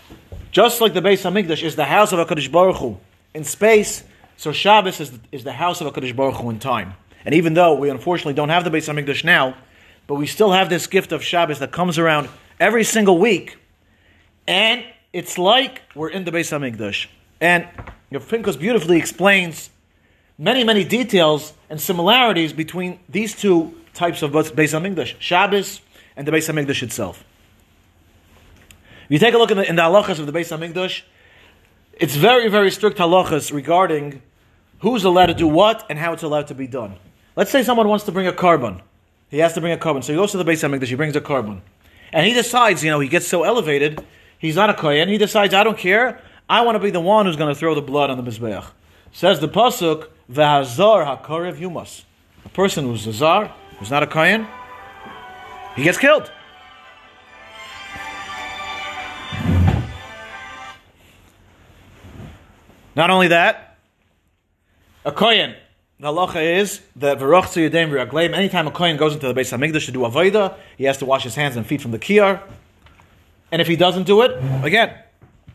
Just 0.50 0.81
like 0.81 0.95
the 0.95 1.00
Beis 1.00 1.23
Hamikdash 1.23 1.62
is 1.62 1.76
the 1.76 1.85
house 1.85 2.12
of 2.12 2.26
Hakadosh 2.26 2.50
Baruch 2.50 2.76
Hu 2.76 2.99
in 3.33 3.45
space, 3.45 4.05
so 4.37 4.53
Shabbos 4.53 5.00
is, 5.00 5.12
is 5.31 5.45
the 5.45 5.53
house 5.53 5.81
of 5.81 5.93
Hakadosh 5.93 6.14
Baruch 6.14 6.37
Hu 6.37 6.50
in 6.50 6.59
time. 6.59 6.95
And 7.25 7.35
even 7.35 7.55
though 7.55 7.75
we 7.75 7.91
unfortunately 7.91 8.35
don't 8.35 8.49
have 8.49 8.64
the 8.64 8.71
Beis 8.71 8.93
Hamikdash 8.93 9.25
now, 9.25 9.57
but 10.07 10.17
we 10.17 10.27
still 10.27 10.53
have 10.53 10.69
this 10.69 10.87
gift 10.87 11.13
of 11.13 11.23
Shabbos 11.23 11.59
that 11.59 11.73
comes 11.73 11.99
around 11.99 12.29
every 12.61 12.85
single 12.85 13.19
week, 13.19 13.57
and 14.47 14.85
it's 15.13 15.39
like 15.39 15.83
we're 15.95 16.11
in 16.11 16.25
the 16.25 16.33
Beis 16.33 16.51
Hamikdash. 16.51 17.07
And 17.41 17.69
Rav 18.11 18.29
Pinkus 18.29 18.59
beautifully 18.59 18.99
explains 18.99 19.71
many, 20.39 20.65
many 20.65 20.85
details 20.85 21.53
and 21.71 21.81
similarities 21.81 22.53
between 22.53 22.99
these 23.09 23.35
two 23.35 23.75
types 23.93 24.23
of 24.23 24.33
Beis 24.33 24.53
Hamikdash, 24.53 25.15
Shabbos 25.19 25.81
and 26.17 26.27
the 26.27 26.33
Beis 26.33 26.53
Hamikdash 26.53 26.83
itself. 26.83 27.25
If 29.05 29.11
you 29.11 29.19
take 29.19 29.35
a 29.35 29.39
look 29.39 29.51
in 29.51 29.59
the, 29.59 29.69
in 29.69 29.77
the 29.77 29.83
halachas 29.83 30.19
of 30.19 30.27
the 30.27 30.33
Beis 30.33 30.57
Hamikdash, 30.57 31.03
it's 31.93 32.17
very, 32.17 32.49
very 32.49 32.71
strict 32.71 32.99
halachas 32.99 33.53
regarding 33.53 34.23
who's 34.81 35.05
allowed 35.05 35.27
to 35.27 35.35
do 35.35 35.47
what 35.47 35.87
and 35.89 35.99
how 35.99 36.13
it's 36.13 36.23
allowed 36.23 36.49
to 36.49 36.55
be 36.55 36.67
done. 36.67 36.97
Let's 37.37 37.51
say 37.51 37.63
someone 37.63 37.89
wants 37.89 38.05
to 38.07 38.13
bring 38.13 38.27
a 38.27 38.33
korban. 38.33 38.81
He 39.35 39.41
has 39.41 39.53
to 39.55 39.61
bring 39.61 39.73
a 39.73 39.76
korban. 39.76 40.05
So 40.05 40.12
he 40.12 40.17
goes 40.17 40.31
to 40.31 40.37
the 40.37 40.45
Beis 40.45 40.62
Hamikdash, 40.62 40.87
he 40.87 40.95
brings 40.95 41.17
a 41.17 41.21
korban. 41.21 41.61
And 42.12 42.25
he 42.25 42.33
decides, 42.33 42.85
you 42.85 42.91
know, 42.93 43.00
he 43.00 43.09
gets 43.09 43.26
so 43.26 43.43
elevated, 43.43 44.00
he's 44.38 44.55
not 44.55 44.71
a 44.71 44.75
Kohen, 44.75 45.09
he 45.09 45.19
decides, 45.19 45.53
I 45.53 45.64
don't 45.64 45.76
care, 45.76 46.21
I 46.49 46.61
want 46.61 46.76
to 46.76 46.79
be 46.79 46.91
the 46.91 47.00
one 47.00 47.26
who's 47.26 47.35
going 47.35 47.53
to 47.53 47.59
throw 47.59 47.75
the 47.75 47.83
blood 47.83 48.11
on 48.11 48.17
the 48.17 48.31
Mizbeach. 48.31 48.64
Says 49.11 49.41
the 49.41 49.49
Pasuk, 49.49 50.07
V'hazar 50.31 51.05
hakarev 51.05 51.59
yumas. 51.59 52.05
A 52.45 52.49
person 52.50 52.85
who's 52.85 53.09
a 53.09 53.12
Zar, 53.12 53.53
who's 53.81 53.91
not 53.91 54.05
a 54.05 54.07
Kohen, 54.07 54.47
he 55.75 55.83
gets 55.83 55.99
killed. 55.99 56.31
Not 62.94 63.11
only 63.11 63.27
that, 63.27 63.79
a 65.05 65.11
Kohen, 65.11 65.57
the 66.05 66.11
halacha 66.11 66.61
is 66.61 66.83
that 66.97 67.19
v'rochzu 67.19 67.71
yedem 67.71 67.88
v'ragleim. 67.88 68.35
Anytime 68.35 68.67
a 68.67 68.71
kohen 68.71 68.99
goes 68.99 69.14
into 69.14 69.27
the 69.27 69.33
Beis 69.33 69.57
Hamikdash 69.57 69.87
to 69.87 69.93
do 69.93 70.01
avodah, 70.01 70.55
he 70.77 70.85
has 70.85 70.99
to 70.99 71.07
wash 71.07 71.23
his 71.23 71.35
hands 71.35 71.57
and 71.57 71.67
feet 71.67 71.81
from 71.81 71.93
the 71.93 71.99
kiyar. 71.99 72.43
And 73.51 73.62
if 73.62 73.69
he 73.69 73.75
doesn't 73.75 74.03
do 74.03 74.21
it, 74.21 74.33
again, 74.62 74.93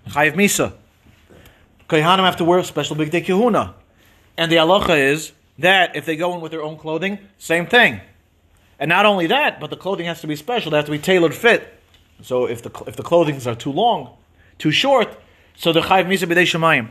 chayiv 0.07 0.33
misa. 0.33 0.73
Kohanim 1.87 2.25
have 2.25 2.37
to 2.37 2.43
wear 2.45 2.63
special 2.63 2.95
bigdei. 2.95 3.73
And 4.39 4.51
the 4.51 4.55
halacha 4.55 4.97
is 4.97 5.33
that 5.59 5.95
if 5.95 6.07
they 6.07 6.15
go 6.15 6.33
in 6.33 6.41
with 6.41 6.51
their 6.51 6.63
own 6.63 6.77
clothing, 6.77 7.19
same 7.37 7.67
thing. 7.67 8.01
And 8.79 8.89
not 8.89 9.05
only 9.05 9.27
that, 9.27 9.59
but 9.59 9.69
the 9.69 9.77
clothing 9.77 10.07
has 10.07 10.19
to 10.21 10.27
be 10.27 10.35
special. 10.35 10.71
They 10.71 10.77
have 10.77 10.85
to 10.85 10.91
be 10.91 10.97
tailored 10.97 11.35
fit. 11.35 11.79
So 12.23 12.47
if 12.47 12.63
the 12.63 12.71
if 12.87 12.95
the 12.95 13.03
clothing 13.03 13.39
are 13.45 13.53
too 13.53 13.71
long, 13.71 14.17
too 14.57 14.71
short, 14.71 15.15
so 15.55 15.71
the 15.71 15.81
chayiv 15.81 16.07
misa 16.07 16.27
b'dei 16.27 16.41
shemayim. 16.41 16.89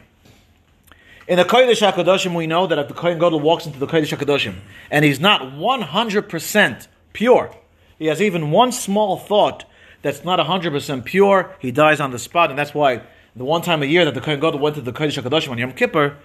In 1.28 1.36
the 1.36 1.44
Kodesh 1.44 1.86
HaKadoshim, 1.86 2.34
we 2.34 2.46
know 2.46 2.66
that 2.66 2.78
if 2.78 2.88
the 2.88 2.94
Kohen 2.94 3.18
Gadol 3.18 3.40
walks 3.40 3.66
into 3.66 3.78
the 3.78 3.86
Kodesh 3.86 4.16
HaKadoshim 4.16 4.54
and 4.90 5.04
he's 5.04 5.20
not 5.20 5.42
100% 5.42 6.88
pure, 7.12 7.54
he 7.98 8.06
has 8.06 8.22
even 8.22 8.50
one 8.50 8.72
small 8.72 9.18
thought 9.18 9.66
that's 10.00 10.24
not 10.24 10.38
100% 10.38 11.04
pure, 11.04 11.54
he 11.58 11.70
dies 11.70 12.00
on 12.00 12.12
the 12.12 12.18
spot. 12.18 12.48
And 12.48 12.58
that's 12.58 12.72
why 12.72 13.02
the 13.36 13.44
one 13.44 13.60
time 13.60 13.82
a 13.82 13.86
year 13.86 14.06
that 14.06 14.14
the 14.14 14.22
Kohen 14.22 14.40
Gadol 14.40 14.58
went 14.58 14.76
to 14.76 14.80
the 14.80 14.90
Kodesh 14.90 15.22
HaKadoshim 15.22 15.50
on 15.50 15.58
Yom 15.58 15.72
Kippur, 15.72 16.16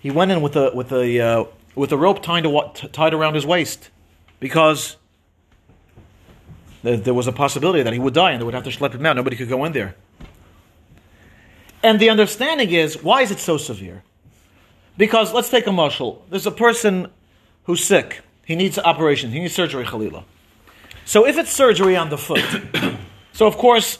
he 0.00 0.10
went 0.10 0.32
in 0.32 0.42
with 0.42 0.56
a, 0.56 0.72
with 0.74 0.90
a, 0.90 1.20
uh, 1.20 1.44
with 1.76 1.92
a 1.92 1.96
rope 1.96 2.20
tied, 2.20 2.42
to, 2.42 2.88
tied 2.88 3.14
around 3.14 3.36
his 3.36 3.46
waist 3.46 3.90
because 4.40 4.96
there 6.82 7.14
was 7.14 7.28
a 7.28 7.32
possibility 7.32 7.84
that 7.84 7.92
he 7.92 8.00
would 8.00 8.14
die 8.14 8.32
and 8.32 8.40
they 8.40 8.44
would 8.44 8.54
have 8.54 8.64
to 8.64 8.70
schlep 8.70 8.92
him 8.92 9.06
out. 9.06 9.14
Nobody 9.14 9.36
could 9.36 9.48
go 9.48 9.64
in 9.66 9.70
there. 9.70 9.94
And 11.80 12.00
the 12.00 12.10
understanding 12.10 12.72
is, 12.72 13.00
why 13.04 13.22
is 13.22 13.30
it 13.30 13.38
so 13.38 13.56
severe? 13.56 14.02
Because 14.96 15.32
let's 15.32 15.48
take 15.48 15.66
a 15.66 15.70
mashal. 15.70 16.18
There's 16.28 16.46
a 16.46 16.50
person 16.50 17.08
who's 17.64 17.84
sick. 17.84 18.20
He 18.44 18.56
needs 18.56 18.78
operation. 18.78 19.30
He 19.30 19.40
needs 19.40 19.54
surgery, 19.54 19.84
Khalila. 19.84 20.24
So 21.04 21.26
if 21.26 21.38
it's 21.38 21.52
surgery 21.52 21.96
on 21.96 22.10
the 22.10 22.18
foot, 22.18 22.44
so 23.32 23.46
of 23.46 23.56
course 23.56 23.98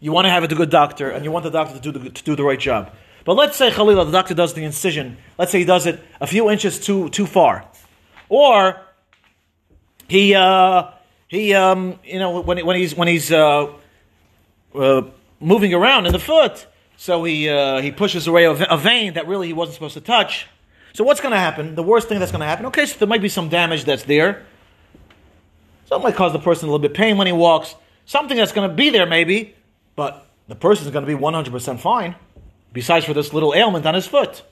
you 0.00 0.12
want 0.12 0.26
to 0.26 0.30
have 0.30 0.42
a 0.42 0.48
good 0.48 0.70
doctor 0.70 1.10
and 1.10 1.24
you 1.24 1.30
want 1.30 1.44
the 1.44 1.50
doctor 1.50 1.74
to 1.74 1.80
do 1.80 1.98
the, 1.98 2.10
to 2.10 2.24
do 2.24 2.36
the 2.36 2.42
right 2.42 2.58
job. 2.58 2.92
But 3.24 3.34
let's 3.34 3.56
say 3.56 3.70
Khalila, 3.70 4.04
the 4.06 4.12
doctor 4.12 4.34
does 4.34 4.54
the 4.54 4.64
incision. 4.64 5.16
Let's 5.38 5.52
say 5.52 5.60
he 5.60 5.64
does 5.64 5.86
it 5.86 6.00
a 6.20 6.26
few 6.26 6.50
inches 6.50 6.80
too 6.80 7.08
too 7.10 7.26
far, 7.26 7.64
or 8.28 8.80
he 10.08 10.34
uh, 10.34 10.90
he 11.28 11.54
um, 11.54 12.00
you 12.04 12.18
know 12.18 12.40
when 12.40 12.66
when 12.66 12.76
he's 12.76 12.96
when 12.96 13.06
he's 13.06 13.30
uh, 13.30 13.72
uh, 14.74 15.02
moving 15.38 15.72
around 15.72 16.06
in 16.06 16.12
the 16.12 16.18
foot, 16.18 16.66
so 17.02 17.24
he, 17.24 17.48
uh, 17.48 17.82
he 17.82 17.90
pushes 17.90 18.28
away 18.28 18.44
a, 18.44 18.76
vein 18.76 19.14
that 19.14 19.26
really 19.26 19.48
he 19.48 19.52
wasn't 19.52 19.74
supposed 19.74 19.94
to 19.94 20.00
touch. 20.00 20.46
So 20.92 21.02
what's 21.02 21.20
going 21.20 21.32
to 21.32 21.38
happen? 21.38 21.74
The 21.74 21.82
worst 21.82 22.08
thing 22.08 22.20
that's 22.20 22.30
going 22.30 22.42
to 22.42 22.46
happen, 22.46 22.66
okay, 22.66 22.86
so 22.86 22.96
there 22.96 23.08
might 23.08 23.20
be 23.20 23.28
some 23.28 23.48
damage 23.48 23.84
that's 23.84 24.04
there. 24.04 24.46
So 25.86 25.96
it 25.96 26.02
might 26.04 26.14
cause 26.14 26.32
the 26.32 26.38
person 26.38 26.68
a 26.68 26.70
little 26.70 26.78
bit 26.78 26.94
pain 26.94 27.16
when 27.16 27.26
he 27.26 27.32
walks. 27.32 27.74
Something 28.06 28.36
that's 28.36 28.52
going 28.52 28.70
to 28.70 28.76
be 28.76 28.90
there 28.90 29.04
maybe, 29.04 29.56
but 29.96 30.28
the 30.46 30.54
person 30.54 30.86
is 30.86 30.92
going 30.92 31.04
to 31.04 31.12
be 31.12 31.20
100% 31.20 31.80
fine, 31.80 32.14
besides 32.72 33.04
for 33.04 33.14
this 33.14 33.32
little 33.32 33.52
ailment 33.52 33.84
on 33.84 33.94
his 33.94 34.06
foot. 34.06 34.44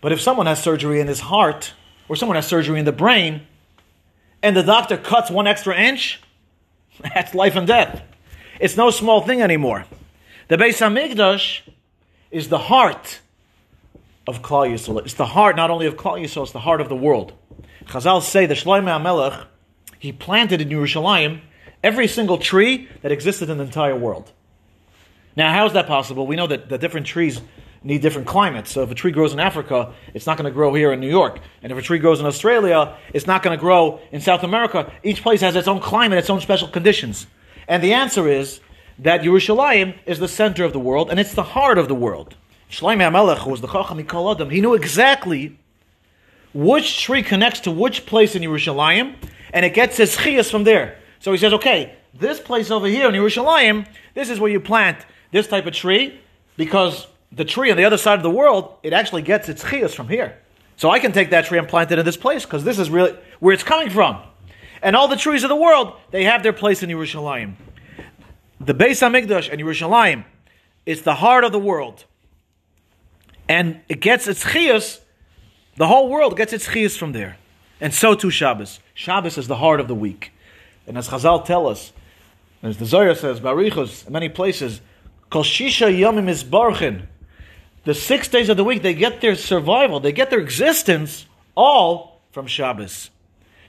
But 0.00 0.12
if 0.12 0.22
someone 0.22 0.46
has 0.46 0.62
surgery 0.62 1.00
in 1.00 1.06
his 1.06 1.20
heart, 1.20 1.74
or 2.08 2.16
someone 2.16 2.36
has 2.36 2.46
surgery 2.46 2.78
in 2.78 2.86
the 2.86 2.92
brain, 2.92 3.42
and 4.42 4.56
the 4.56 4.62
doctor 4.62 4.96
cuts 4.96 5.30
one 5.30 5.46
extra 5.46 5.78
inch, 5.78 6.18
that's 7.14 7.34
life 7.34 7.56
and 7.56 7.66
death. 7.66 8.00
It's 8.58 8.78
no 8.78 8.88
small 8.88 9.20
thing 9.20 9.42
anymore. 9.42 9.84
The 10.48 10.56
Beis 10.56 10.80
Hamikdash 10.80 11.60
is 12.30 12.48
the 12.48 12.56
heart 12.56 13.20
of 14.26 14.40
Klal 14.40 14.72
Yisrael. 14.72 15.02
It's 15.02 15.12
the 15.12 15.26
heart 15.26 15.56
not 15.56 15.68
only 15.68 15.84
of 15.84 15.96
Klal 15.96 16.18
Yisrael, 16.18 16.44
it's 16.44 16.52
the 16.52 16.58
heart 16.58 16.80
of 16.80 16.88
the 16.88 16.96
world. 16.96 17.34
Chazal 17.84 18.22
say 18.22 18.46
the 18.46 18.54
Shlomo 18.54 18.98
HaMelech, 18.98 19.44
he 19.98 20.10
planted 20.10 20.62
in 20.62 20.70
Yerushalayim 20.70 21.42
every 21.84 22.08
single 22.08 22.38
tree 22.38 22.88
that 23.02 23.12
existed 23.12 23.50
in 23.50 23.58
the 23.58 23.64
entire 23.64 23.94
world. 23.94 24.32
Now, 25.36 25.52
how 25.52 25.66
is 25.66 25.74
that 25.74 25.86
possible? 25.86 26.26
We 26.26 26.36
know 26.36 26.46
that 26.46 26.70
the 26.70 26.78
different 26.78 27.06
trees 27.06 27.42
need 27.82 28.00
different 28.00 28.26
climates. 28.26 28.72
So 28.72 28.82
if 28.82 28.90
a 28.90 28.94
tree 28.94 29.12
grows 29.12 29.34
in 29.34 29.40
Africa, 29.40 29.92
it's 30.14 30.26
not 30.26 30.38
going 30.38 30.50
to 30.50 30.54
grow 30.54 30.72
here 30.72 30.92
in 30.92 31.00
New 31.00 31.10
York. 31.10 31.40
And 31.62 31.70
if 31.70 31.76
a 31.76 31.82
tree 31.82 31.98
grows 31.98 32.20
in 32.20 32.26
Australia, 32.26 32.96
it's 33.12 33.26
not 33.26 33.42
going 33.42 33.54
to 33.54 33.60
grow 33.60 34.00
in 34.12 34.22
South 34.22 34.44
America. 34.44 34.90
Each 35.02 35.20
place 35.20 35.42
has 35.42 35.56
its 35.56 35.68
own 35.68 35.80
climate, 35.80 36.18
its 36.18 36.30
own 36.30 36.40
special 36.40 36.68
conditions. 36.68 37.26
And 37.68 37.82
the 37.82 37.92
answer 37.92 38.26
is 38.26 38.60
that 38.98 39.22
Yerushalayim 39.22 39.94
is 40.06 40.18
the 40.18 40.28
center 40.28 40.64
of 40.64 40.72
the 40.72 40.78
world 40.78 41.10
and 41.10 41.20
it's 41.20 41.34
the 41.34 41.42
heart 41.42 41.78
of 41.78 41.88
the 41.88 41.94
world. 41.94 42.36
Shlomo 42.70 43.10
HaMelech, 43.10 43.38
who 43.38 43.50
was 43.50 43.60
the 43.60 43.68
Chacham 43.68 44.02
Mikol 44.02 44.34
Adam, 44.34 44.50
he 44.50 44.60
knew 44.60 44.74
exactly 44.74 45.58
which 46.52 47.00
tree 47.02 47.22
connects 47.22 47.60
to 47.60 47.70
which 47.70 48.06
place 48.06 48.34
in 48.34 48.42
Yerushalayim, 48.42 49.14
and 49.52 49.64
it 49.64 49.74
gets 49.74 49.96
his 49.96 50.16
chiyas 50.16 50.50
from 50.50 50.64
there. 50.64 50.98
So 51.20 51.32
he 51.32 51.38
says, 51.38 51.52
okay, 51.54 51.94
this 52.14 52.40
place 52.40 52.70
over 52.70 52.86
here 52.86 53.08
in 53.08 53.14
Yerushalayim, 53.14 53.86
this 54.14 54.28
is 54.30 54.40
where 54.40 54.50
you 54.50 54.60
plant 54.60 54.98
this 55.30 55.46
type 55.46 55.66
of 55.66 55.74
tree, 55.74 56.20
because 56.56 57.06
the 57.32 57.44
tree 57.44 57.70
on 57.70 57.76
the 57.76 57.84
other 57.84 57.98
side 57.98 58.18
of 58.18 58.22
the 58.22 58.30
world, 58.30 58.74
it 58.82 58.92
actually 58.92 59.22
gets 59.22 59.48
its 59.48 59.62
chiyas 59.62 59.94
from 59.94 60.08
here. 60.08 60.38
So 60.76 60.90
I 60.90 60.98
can 60.98 61.12
take 61.12 61.30
that 61.30 61.46
tree 61.46 61.58
and 61.58 61.68
plant 61.68 61.90
it 61.90 61.98
in 61.98 62.04
this 62.04 62.16
place 62.16 62.44
because 62.44 62.64
this 62.64 62.78
is 62.78 62.88
really 62.88 63.16
where 63.40 63.52
it's 63.52 63.64
coming 63.64 63.90
from. 63.90 64.22
And 64.80 64.94
all 64.94 65.08
the 65.08 65.16
trees 65.16 65.42
of 65.42 65.48
the 65.48 65.56
world, 65.56 65.94
they 66.10 66.24
have 66.24 66.42
their 66.42 66.52
place 66.52 66.82
in 66.82 66.88
Yerushalayim. 66.88 67.54
The 68.60 68.74
Beis 68.74 69.00
Hamikdash 69.00 69.50
and 69.50 69.60
Yerushalayim 69.60 70.24
is 70.84 71.02
the 71.02 71.14
heart 71.14 71.44
of 71.44 71.52
the 71.52 71.58
world. 71.58 72.04
And 73.48 73.80
it 73.88 74.00
gets 74.00 74.26
its 74.26 74.44
chiyus. 74.44 75.00
the 75.76 75.86
whole 75.86 76.08
world 76.08 76.36
gets 76.36 76.52
its 76.52 76.66
chiyus 76.66 76.98
from 76.98 77.12
there. 77.12 77.36
And 77.80 77.94
so 77.94 78.14
too 78.14 78.30
Shabbos. 78.30 78.80
Shabbos 78.94 79.38
is 79.38 79.46
the 79.46 79.56
heart 79.56 79.78
of 79.78 79.86
the 79.86 79.94
week. 79.94 80.32
And 80.86 80.98
as 80.98 81.08
Chazal 81.08 81.44
tell 81.44 81.68
us, 81.68 81.92
as 82.62 82.78
the 82.78 82.86
Zohar 82.86 83.14
says, 83.14 83.38
Barichos, 83.38 84.06
in 84.06 84.12
many 84.12 84.28
places, 84.28 84.80
Kol 85.30 85.44
Shisha 85.44 85.96
Yomim 85.96 86.28
is 86.28 86.42
Barchin. 86.42 87.02
The 87.84 87.94
six 87.94 88.26
days 88.26 88.48
of 88.48 88.56
the 88.56 88.64
week, 88.64 88.82
they 88.82 88.94
get 88.94 89.20
their 89.20 89.36
survival, 89.36 90.00
they 90.00 90.12
get 90.12 90.30
their 90.30 90.40
existence 90.40 91.26
all 91.54 92.20
from 92.32 92.46
Shabbos. 92.46 93.10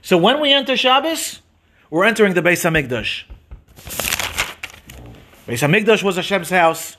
So 0.02 0.18
when 0.18 0.40
we 0.40 0.52
enter 0.52 0.76
Shabbos, 0.76 1.40
we're 1.90 2.04
entering 2.04 2.34
the 2.34 2.42
Beis 2.42 2.68
Hamikdash. 2.68 4.09
Beis 5.50 5.68
Hamikdash 5.68 6.04
was 6.04 6.14
Hashem's 6.14 6.50
house, 6.50 6.96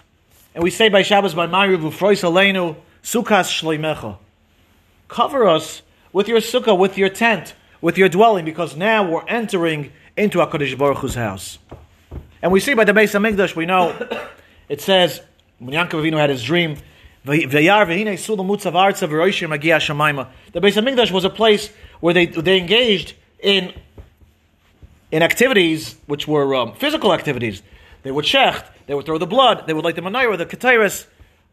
and 0.53 0.61
we 0.61 0.69
say 0.69 0.89
by 0.89 1.03
Shabbos 1.03 1.33
by 1.33 1.47
Mariv 1.47 1.89
Ufrois 1.89 2.21
Aleinu 2.21 2.75
Sukkah 3.01 3.45
Shleimecha. 3.45 4.17
Cover 5.07 5.47
us 5.47 5.83
with 6.11 6.27
your 6.27 6.39
sukkah, 6.39 6.77
with 6.77 6.97
your 6.97 7.07
tent, 7.07 7.55
with 7.79 7.97
your 7.97 8.09
dwelling, 8.09 8.43
because 8.43 8.75
now 8.75 9.09
we're 9.09 9.25
entering 9.29 9.93
into 10.17 10.39
Hakadosh 10.39 10.77
Baruch 10.77 10.97
Hu's 10.97 11.15
house. 11.15 11.59
And 12.41 12.51
we 12.51 12.59
see 12.59 12.73
by 12.73 12.83
the 12.83 12.91
Beis 12.91 13.17
Hamikdash, 13.17 13.55
we 13.55 13.65
know 13.65 13.95
it 14.67 14.81
says 14.81 15.21
when 15.59 15.73
Yankov 15.73 16.01
Avinu 16.01 16.17
had 16.17 16.29
his 16.29 16.43
dream. 16.43 16.75
The 17.23 17.45
Beis 17.45 18.17
Hamikdash 20.59 21.11
was 21.11 21.23
a 21.23 21.29
place 21.29 21.69
where 22.01 22.13
they, 22.13 22.25
they 22.25 22.57
engaged 22.57 23.13
in, 23.39 23.73
in 25.09 25.23
activities 25.23 25.95
which 26.05 26.27
were 26.27 26.53
um, 26.53 26.73
physical 26.73 27.13
activities. 27.13 27.61
They 28.03 28.11
would 28.11 28.25
shecht, 28.25 28.65
they 28.87 28.93
would 28.93 29.05
throw 29.05 29.17
the 29.17 29.27
blood, 29.27 29.65
they 29.67 29.73
would 29.73 29.85
light 29.85 29.95
the 29.95 30.01
menorah, 30.01 30.37
the 30.37 30.45
ketairis. 30.45 31.07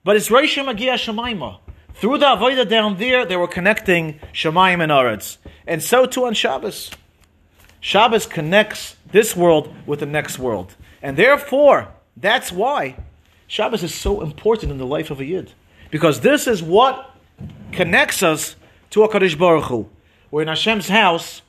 But 0.04 0.16
it's 0.16 0.28
Reishim 0.28 0.66
Magia 0.66 0.94
Shemaima. 0.94 1.58
Through 1.94 2.18
the 2.18 2.26
Avodah 2.26 2.68
down 2.68 2.96
there, 2.96 3.24
they 3.26 3.36
were 3.36 3.48
connecting 3.48 4.20
Shemaim 4.32 4.82
and 4.82 4.92
Aretz. 4.92 5.38
And 5.66 5.82
so 5.82 6.06
too 6.06 6.26
on 6.26 6.34
Shabbos. 6.34 6.90
Shabbos 7.80 8.26
connects 8.26 8.96
this 9.10 9.36
world 9.36 9.74
with 9.86 10.00
the 10.00 10.06
next 10.06 10.38
world. 10.38 10.76
And 11.02 11.16
therefore, 11.16 11.88
that's 12.16 12.52
why 12.52 12.96
Shabbos 13.46 13.82
is 13.82 13.94
so 13.94 14.20
important 14.20 14.72
in 14.72 14.78
the 14.78 14.86
life 14.86 15.10
of 15.10 15.20
a 15.20 15.24
Yid. 15.24 15.52
Because 15.90 16.20
this 16.20 16.46
is 16.46 16.62
what 16.62 17.10
connects 17.72 18.22
us 18.22 18.56
to 18.90 19.00
HaKadosh 19.00 19.38
Baruch 19.38 19.64
Hu. 19.64 19.88
We're 20.30 20.42
in 20.42 20.48
Hashem's 20.48 20.88
house, 20.88 21.42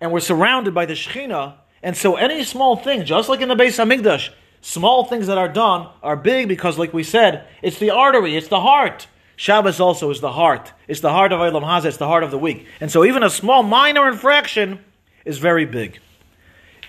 and 0.00 0.12
we're 0.12 0.20
surrounded 0.20 0.74
by 0.74 0.86
the 0.86 0.94
Shekhinah, 0.94 1.54
and 1.86 1.96
so 1.96 2.16
any 2.16 2.42
small 2.42 2.74
thing, 2.74 3.04
just 3.04 3.28
like 3.28 3.40
in 3.40 3.48
the 3.48 3.54
Beis 3.54 3.78
Hamikdash, 3.78 4.30
small 4.60 5.04
things 5.04 5.28
that 5.28 5.38
are 5.38 5.48
done 5.48 5.88
are 6.02 6.16
big 6.16 6.48
because, 6.48 6.76
like 6.76 6.92
we 6.92 7.04
said, 7.04 7.46
it's 7.62 7.78
the 7.78 7.90
artery, 7.90 8.36
it's 8.36 8.48
the 8.48 8.60
heart. 8.60 9.06
Shabbos 9.36 9.78
also 9.78 10.10
is 10.10 10.20
the 10.20 10.32
heart. 10.32 10.72
It's 10.88 10.98
the 10.98 11.12
heart 11.12 11.30
of 11.30 11.38
Eilam 11.38 11.62
Hazeh, 11.62 11.84
it's 11.84 11.98
the 11.98 12.08
heart 12.08 12.24
of 12.24 12.32
the 12.32 12.38
week. 12.38 12.66
And 12.80 12.90
so 12.90 13.04
even 13.04 13.22
a 13.22 13.30
small 13.30 13.62
minor 13.62 14.08
infraction 14.08 14.80
is 15.24 15.38
very 15.38 15.64
big. 15.64 16.00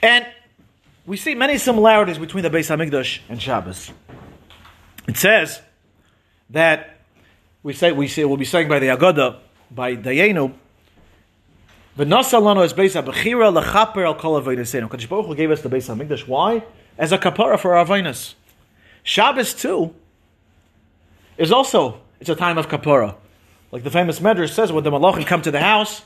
And 0.02 0.26
we 1.06 1.16
see 1.16 1.36
many 1.36 1.60
similarities 1.60 2.18
between 2.18 2.42
the 2.42 2.50
Beis 2.50 2.76
Hamikdash 2.76 3.20
and 3.30 3.40
Shabbos. 3.40 3.92
It 5.08 5.18
says 5.18 5.62
that 6.50 6.98
we 7.62 7.74
say 7.74 7.92
we 7.92 8.08
say 8.08 8.26
we'll 8.26 8.38
be 8.38 8.46
saying 8.46 8.68
by 8.68 8.80
the 8.80 8.88
Agada 8.88 9.42
by 9.70 9.96
Dayenu. 9.96 10.56
V'nasa 11.98 12.40
lano 12.40 12.64
is 12.64 12.74
Beis 12.74 12.94
Habechira 12.94 13.52
lechaper 13.52 14.06
al 14.06 14.14
kol 14.14 14.40
avodas 14.40 14.88
Kadosh 14.88 15.10
Baruch 15.10 15.26
Hu 15.26 15.36
gave 15.36 15.50
us 15.50 15.62
the 15.62 15.70
Beis 15.70 15.90
Hamikdash. 15.90 16.28
Why? 16.28 16.64
As 16.96 17.12
a 17.12 17.18
kapara 17.18 17.60
for 17.60 17.76
our 17.76 17.84
avodas. 17.84 18.36
Shabbos 19.02 19.56
too 19.56 19.96
is 21.40 21.52
also 21.52 22.00
it's 22.20 22.30
a 22.30 22.36
time 22.36 22.60
of 22.60 22.68
kapara. 22.68 23.16
Like 23.72 23.84
the 23.84 23.90
famous 23.90 24.20
Medrash 24.20 24.52
says, 24.52 24.72
when 24.72 24.84
the 24.84 24.92
malachim 24.92 25.26
come 25.26 25.42
to 25.42 25.50
the 25.50 25.60
house 25.60 26.04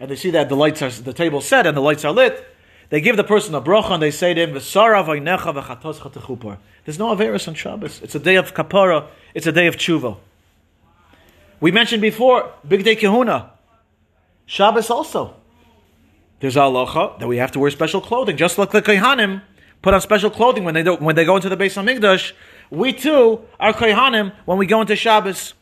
and 0.00 0.10
they 0.10 0.16
see 0.16 0.30
that 0.30 0.48
the 0.48 0.56
lights 0.56 0.82
are 0.82 0.90
the 0.90 1.12
table 1.12 1.40
set 1.40 1.64
and 1.64 1.76
the 1.76 1.80
lights 1.80 2.04
are 2.04 2.12
lit, 2.12 2.44
they 2.88 3.00
give 3.00 3.16
the 3.16 3.22
person 3.22 3.54
a 3.54 3.60
bracha 3.60 3.92
and 3.92 4.02
they 4.02 4.10
say 4.10 4.34
to 4.34 4.40
him, 4.40 4.50
"V'sara 4.54 5.04
v'aynecha 5.04 5.54
v'chatos 5.54 6.58
There's 6.84 6.98
no 6.98 7.14
averus 7.14 7.46
on 7.46 7.54
Shabbos. 7.54 8.02
It's 8.02 8.16
a 8.16 8.18
day 8.18 8.34
of 8.34 8.52
kapara. 8.52 9.06
It's 9.32 9.46
a 9.46 9.52
day 9.52 9.68
of 9.68 9.76
tshuva. 9.76 10.16
We 11.60 11.70
mentioned 11.70 12.02
before 12.02 12.50
bigdei 12.66 12.98
kahuna. 12.98 13.52
Shabbos 14.50 14.90
also. 14.90 15.36
There's 16.40 16.56
a 16.56 16.60
halacha 16.60 17.20
that 17.20 17.28
we 17.28 17.36
have 17.36 17.52
to 17.52 17.60
wear 17.60 17.70
special 17.70 18.00
clothing, 18.00 18.36
just 18.36 18.58
like 18.58 18.72
the 18.72 18.82
kohanim 18.82 19.42
put 19.80 19.94
on 19.94 20.00
special 20.00 20.28
clothing 20.28 20.64
when 20.64 20.74
they 20.74 20.82
do, 20.82 20.96
when 20.96 21.14
they 21.14 21.24
go 21.24 21.36
into 21.36 21.48
the 21.48 21.56
Beis 21.56 21.80
Hamikdash. 21.80 22.32
We 22.68 22.92
too 22.92 23.42
are 23.60 23.72
kohanim 23.72 24.32
when 24.46 24.58
we 24.58 24.66
go 24.66 24.80
into 24.80 24.96
Shabbos. 24.96 25.54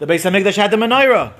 The 0.00 0.06
Beis 0.08 0.28
Hamikdash 0.28 0.56
had 0.56 0.72
the 0.72 0.76
menorah. 0.76 1.32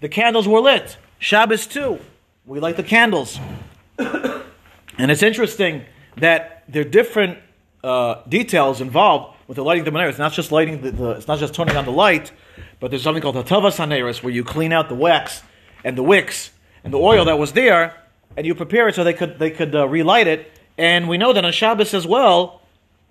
The 0.00 0.08
candles 0.08 0.48
were 0.48 0.60
lit. 0.60 0.96
Shabbos 1.18 1.66
too. 1.66 1.98
We 2.46 2.60
light 2.60 2.78
the 2.78 2.82
candles. 2.82 3.38
and 3.98 5.10
it's 5.10 5.22
interesting 5.22 5.84
that 6.16 6.64
there 6.66 6.80
are 6.80 6.88
different 6.88 7.40
uh, 7.84 8.22
details 8.26 8.80
involved 8.80 9.36
with 9.48 9.56
the 9.56 9.64
lighting 9.64 9.86
of 9.86 9.92
the 9.92 9.98
menorah. 9.98 10.08
It's 10.08 10.18
not 10.18 10.32
just 10.32 10.50
lighting 10.50 10.80
the, 10.80 10.92
the, 10.92 11.10
it's 11.10 11.28
not 11.28 11.40
just 11.40 11.52
turning 11.52 11.76
on 11.76 11.84
the 11.84 11.92
light, 11.92 12.32
but 12.80 12.90
there's 12.90 13.02
something 13.02 13.22
called 13.22 13.36
the 13.36 13.44
tavas 13.44 13.76
haneris 13.76 14.22
where 14.22 14.32
you 14.32 14.44
clean 14.44 14.72
out 14.72 14.88
the 14.88 14.94
wax 14.94 15.42
and 15.84 15.96
the 15.96 16.02
wicks 16.02 16.50
and 16.84 16.92
the 16.92 16.98
oil 16.98 17.24
that 17.26 17.38
was 17.38 17.52
there, 17.52 17.94
and 18.36 18.46
you 18.46 18.54
prepare 18.54 18.88
it 18.88 18.94
so 18.94 19.04
they 19.04 19.12
could 19.12 19.38
they 19.38 19.50
could 19.50 19.74
uh, 19.74 19.86
relight 19.86 20.26
it. 20.26 20.50
And 20.78 21.08
we 21.08 21.18
know 21.18 21.32
that 21.32 21.44
on 21.44 21.52
Shabbos 21.52 21.94
as 21.94 22.06
well, 22.06 22.62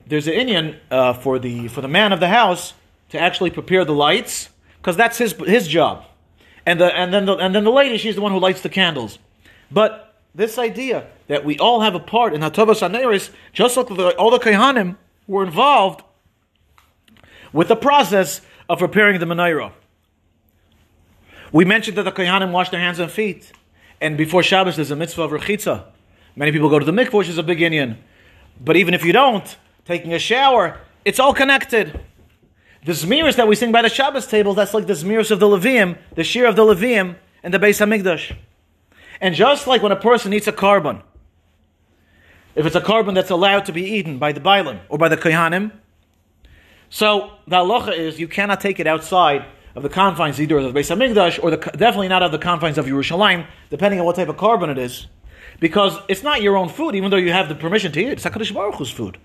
there's 0.08 0.28
an 0.28 0.34
inyan 0.34 0.78
uh, 0.90 1.14
for 1.14 1.40
the 1.40 1.68
for 1.68 1.82
the 1.82 1.88
man 1.88 2.12
of 2.12 2.20
the 2.20 2.28
house 2.28 2.74
to 3.10 3.20
actually 3.20 3.52
prepare 3.52 3.86
the 3.86 3.94
lights 3.94 4.50
because 4.78 4.98
that's 4.98 5.18
his 5.18 5.34
his 5.34 5.68
job, 5.68 6.06
and 6.66 6.80
the 6.80 6.86
and 6.96 7.14
then 7.14 7.26
the, 7.26 7.36
and 7.36 7.54
then 7.54 7.64
the 7.64 7.72
lady 7.72 7.98
she's 7.98 8.16
the 8.16 8.22
one 8.22 8.32
who 8.32 8.40
lights 8.40 8.62
the 8.62 8.70
candles. 8.70 9.20
But 9.70 10.16
this 10.34 10.58
idea 10.58 11.08
that 11.28 11.46
we 11.46 11.58
all 11.60 11.82
have 11.82 11.96
a 11.96 12.00
part 12.00 12.34
in 12.34 12.42
Hatavas 12.42 12.82
Aneris, 12.82 13.30
just 13.54 13.78
like 13.78 13.88
the, 13.88 14.16
all 14.18 14.32
the 14.32 14.40
Kohanim 14.40 14.98
were 15.28 15.44
involved 15.44 16.04
with 17.54 17.68
the 17.68 17.76
process 17.76 18.42
of 18.70 18.80
preparing 18.80 19.20
the 19.20 19.26
menorah. 19.26 19.72
We 21.52 21.66
mentioned 21.66 21.98
that 21.98 22.04
the 22.04 22.12
Kohanim 22.12 22.52
wash 22.52 22.70
their 22.70 22.80
hands 22.80 23.00
and 23.00 23.12
feet. 23.12 23.52
And 24.00 24.18
before 24.18 24.42
Shabbos, 24.42 24.78
there's 24.78 24.92
a 24.92 24.96
mitzvah 24.96 25.24
of 25.24 25.32
rechitza. 25.32 25.86
Many 26.36 26.52
people 26.52 26.70
go 26.70 26.80
to 26.80 26.86
the 26.86 26.92
mikvah, 26.92 27.14
which 27.14 27.30
is 27.30 27.38
a 27.38 27.44
big 27.44 27.60
inyan. 27.60 27.98
But 28.60 28.78
even 28.78 28.94
if 28.94 29.04
you 29.04 29.12
don't, 29.12 29.58
taking 29.86 30.14
a 30.14 30.20
shower, 30.20 30.80
it's 31.04 31.20
all 31.20 31.34
connected. 31.34 32.00
The 32.86 32.94
Zmiris 32.94 33.36
that 33.36 33.48
we 33.48 33.56
sing 33.56 33.72
by 33.72 33.82
the 33.82 33.90
Shabbos 33.90 34.28
table, 34.28 34.54
that's 34.54 34.74
like 34.74 34.88
the 34.88 34.94
Zmiris 34.94 35.30
of 35.30 35.40
the 35.40 35.46
Levium, 35.46 35.98
the 36.16 36.24
Shir 36.24 36.46
of 36.46 36.56
the 36.56 36.64
Levium, 36.64 37.16
and 37.44 37.54
the 37.54 37.60
Beis 37.60 37.86
HaMikdash. 37.86 38.36
And 39.20 39.36
just 39.36 39.68
like 39.68 39.84
when 39.84 39.92
a 39.92 39.98
person 39.98 40.34
eats 40.34 40.48
a 40.48 40.52
korban, 40.52 41.04
if 42.56 42.66
it's 42.66 42.76
a 42.76 42.82
korban 42.82 43.14
that's 43.14 43.30
allowed 43.30 43.66
to 43.66 43.72
be 43.72 43.84
eaten 43.84 44.18
by 44.18 44.32
the 44.32 44.40
Bailim 44.40 44.80
or 44.90 44.98
by 44.98 45.10
the 45.10 45.18
Kohanim, 45.18 45.72
so 46.90 47.34
the 47.48 47.58
halacha 47.58 47.96
is 47.96 48.20
you 48.20 48.28
cannot 48.28 48.60
take 48.62 48.80
it 48.80 48.88
outside 48.88 49.46
of 49.76 49.84
the 49.84 49.90
confines 49.90 50.40
either 50.42 50.58
of 50.58 50.74
the 50.74 50.80
Beis 50.80 50.90
Hamikdash 50.96 51.42
or 51.44 51.52
the, 51.52 51.58
definitely 51.58 52.08
not 52.08 52.24
of 52.24 52.32
the 52.32 52.38
confines 52.38 52.78
of 52.78 52.86
Yerushalayim, 52.86 53.46
depending 53.70 54.00
on 54.00 54.06
what 54.06 54.16
type 54.16 54.30
of 54.30 54.38
korban 54.38 54.70
it 54.70 54.78
is, 54.78 55.08
because 55.60 55.98
it's 56.08 56.24
not 56.24 56.42
your 56.42 56.58
own 56.58 56.70
food, 56.70 56.96
even 56.96 57.12
though 57.12 57.18
you 57.18 57.32
have 57.32 57.50
the 57.50 57.56
permission 57.56 57.92
to 57.92 58.02
eat 58.02 58.08
it. 58.08 58.14
It's 58.14 58.26
Hakadosh 58.26 58.54
Baruch 58.54 58.76
Hu's 58.76 58.92
food. 58.92 59.18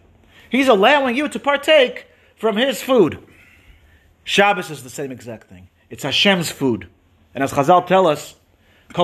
He's 0.50 0.68
allowing 0.68 1.16
you 1.16 1.28
to 1.28 1.38
partake 1.38 2.06
from 2.36 2.56
His 2.56 2.82
food. 2.82 3.18
Shabbos 4.24 4.70
is 4.70 4.82
the 4.82 4.90
same 4.90 5.12
exact 5.12 5.48
thing. 5.48 5.68
It's 5.90 6.02
Hashem's 6.02 6.50
food, 6.50 6.88
and 7.34 7.42
as 7.42 7.52
Chazal 7.52 7.86
tell 7.86 8.06
us. 8.06 8.34
The, 8.88 9.02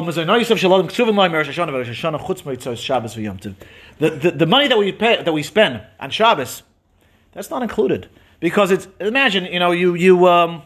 the, 3.98 4.30
the 4.30 4.46
money 4.46 4.68
that 4.68 4.78
we 4.78 4.92
pay, 4.92 5.22
that 5.22 5.32
we 5.32 5.42
spend 5.42 5.82
on 5.98 6.10
Shabbos, 6.10 6.62
that's 7.32 7.50
not 7.50 7.62
included 7.62 8.08
because 8.42 8.70
it's 8.70 8.86
imagine 9.00 9.46
you 9.46 9.58
know 9.58 9.72
you 9.72 9.94
you 9.94 10.28
um, 10.28 10.62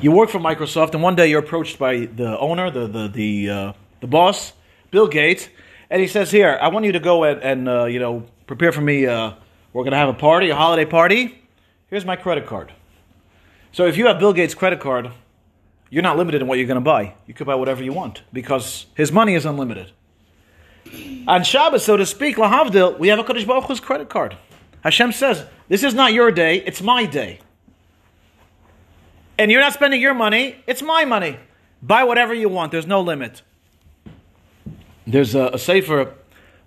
you 0.00 0.12
work 0.12 0.30
for 0.30 0.38
Microsoft, 0.38 0.94
and 0.94 1.02
one 1.02 1.14
day 1.14 1.28
you're 1.28 1.40
approached 1.40 1.78
by 1.78 2.06
the 2.06 2.38
owner, 2.38 2.70
the 2.70 2.86
the 2.86 3.08
the, 3.08 3.50
uh, 3.50 3.72
the 4.00 4.06
boss, 4.06 4.52
Bill 4.90 5.06
Gates, 5.06 5.48
and 5.90 6.00
he 6.00 6.08
says, 6.08 6.30
"Here, 6.30 6.58
I 6.60 6.68
want 6.68 6.86
you 6.86 6.92
to 6.92 7.00
go 7.00 7.24
and, 7.24 7.42
and 7.42 7.68
uh, 7.68 7.84
you 7.84 7.98
know 7.98 8.26
prepare 8.46 8.72
for 8.72 8.80
me. 8.80 9.06
Uh, 9.06 9.32
we're 9.72 9.84
going 9.84 9.92
to 9.92 9.98
have 9.98 10.08
a 10.08 10.14
party, 10.14 10.50
a 10.50 10.56
holiday 10.56 10.84
party. 10.84 11.38
Here's 11.88 12.04
my 12.04 12.16
credit 12.16 12.46
card. 12.46 12.72
So 13.72 13.86
if 13.86 13.96
you 13.96 14.06
have 14.06 14.18
Bill 14.18 14.32
Gates' 14.32 14.54
credit 14.54 14.80
card, 14.80 15.10
you're 15.90 16.02
not 16.02 16.16
limited 16.16 16.42
in 16.42 16.48
what 16.48 16.58
you're 16.58 16.66
going 16.66 16.76
to 16.76 16.80
buy. 16.80 17.14
You 17.26 17.34
could 17.34 17.46
buy 17.46 17.54
whatever 17.54 17.84
you 17.84 17.92
want 17.92 18.22
because 18.32 18.86
his 18.94 19.12
money 19.12 19.34
is 19.34 19.46
unlimited. 19.46 19.92
On 21.28 21.44
Shabbos, 21.44 21.84
so 21.84 21.96
to 21.96 22.06
speak, 22.06 22.36
lahavdil, 22.36 22.98
we 22.98 23.08
have 23.08 23.18
a 23.18 23.24
Kodesh 23.24 23.46
Baruch 23.46 23.64
Hu's 23.64 23.80
credit 23.80 24.08
card. 24.08 24.36
Hashem 24.82 25.12
says, 25.12 25.44
"This 25.68 25.84
is 25.84 25.94
not 25.94 26.12
your 26.12 26.32
day; 26.32 26.56
it's 26.66 26.82
my 26.82 27.06
day." 27.06 27.40
And 29.40 29.50
you're 29.50 29.62
not 29.62 29.72
spending 29.72 30.02
your 30.02 30.12
money, 30.12 30.62
it's 30.66 30.82
my 30.82 31.06
money. 31.06 31.38
Buy 31.80 32.04
whatever 32.04 32.34
you 32.34 32.50
want, 32.50 32.72
there's 32.72 32.86
no 32.86 33.00
limit. 33.00 33.40
There's 35.06 35.34
a, 35.34 35.52
a 35.54 35.58
sefer 35.58 36.12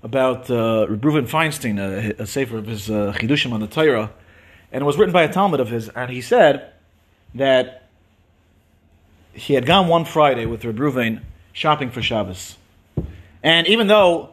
about 0.01 0.49
uh, 0.49 0.87
Reuven 0.89 1.27
Feinstein, 1.29 1.77
a, 1.77 2.23
a 2.23 2.25
sefer 2.25 2.57
of 2.57 2.65
his 2.65 2.89
uh, 2.89 3.13
Chidushim 3.15 3.53
on 3.53 3.59
the 3.59 3.67
Torah, 3.67 4.11
and 4.71 4.81
it 4.81 4.85
was 4.85 4.97
written 4.97 5.13
by 5.13 5.21
a 5.21 5.29
talmid 5.29 5.59
of 5.59 5.69
his, 5.69 5.87
and 5.89 6.09
he 6.09 6.19
said 6.19 6.73
that 7.35 7.89
he 9.33 9.53
had 9.53 9.67
gone 9.67 9.87
one 9.87 10.03
Friday 10.03 10.47
with 10.47 10.63
Reuven 10.63 11.21
shopping 11.51 11.91
for 11.91 12.01
Shabbos. 12.01 12.57
And 13.43 13.67
even 13.67 13.85
though 13.85 14.31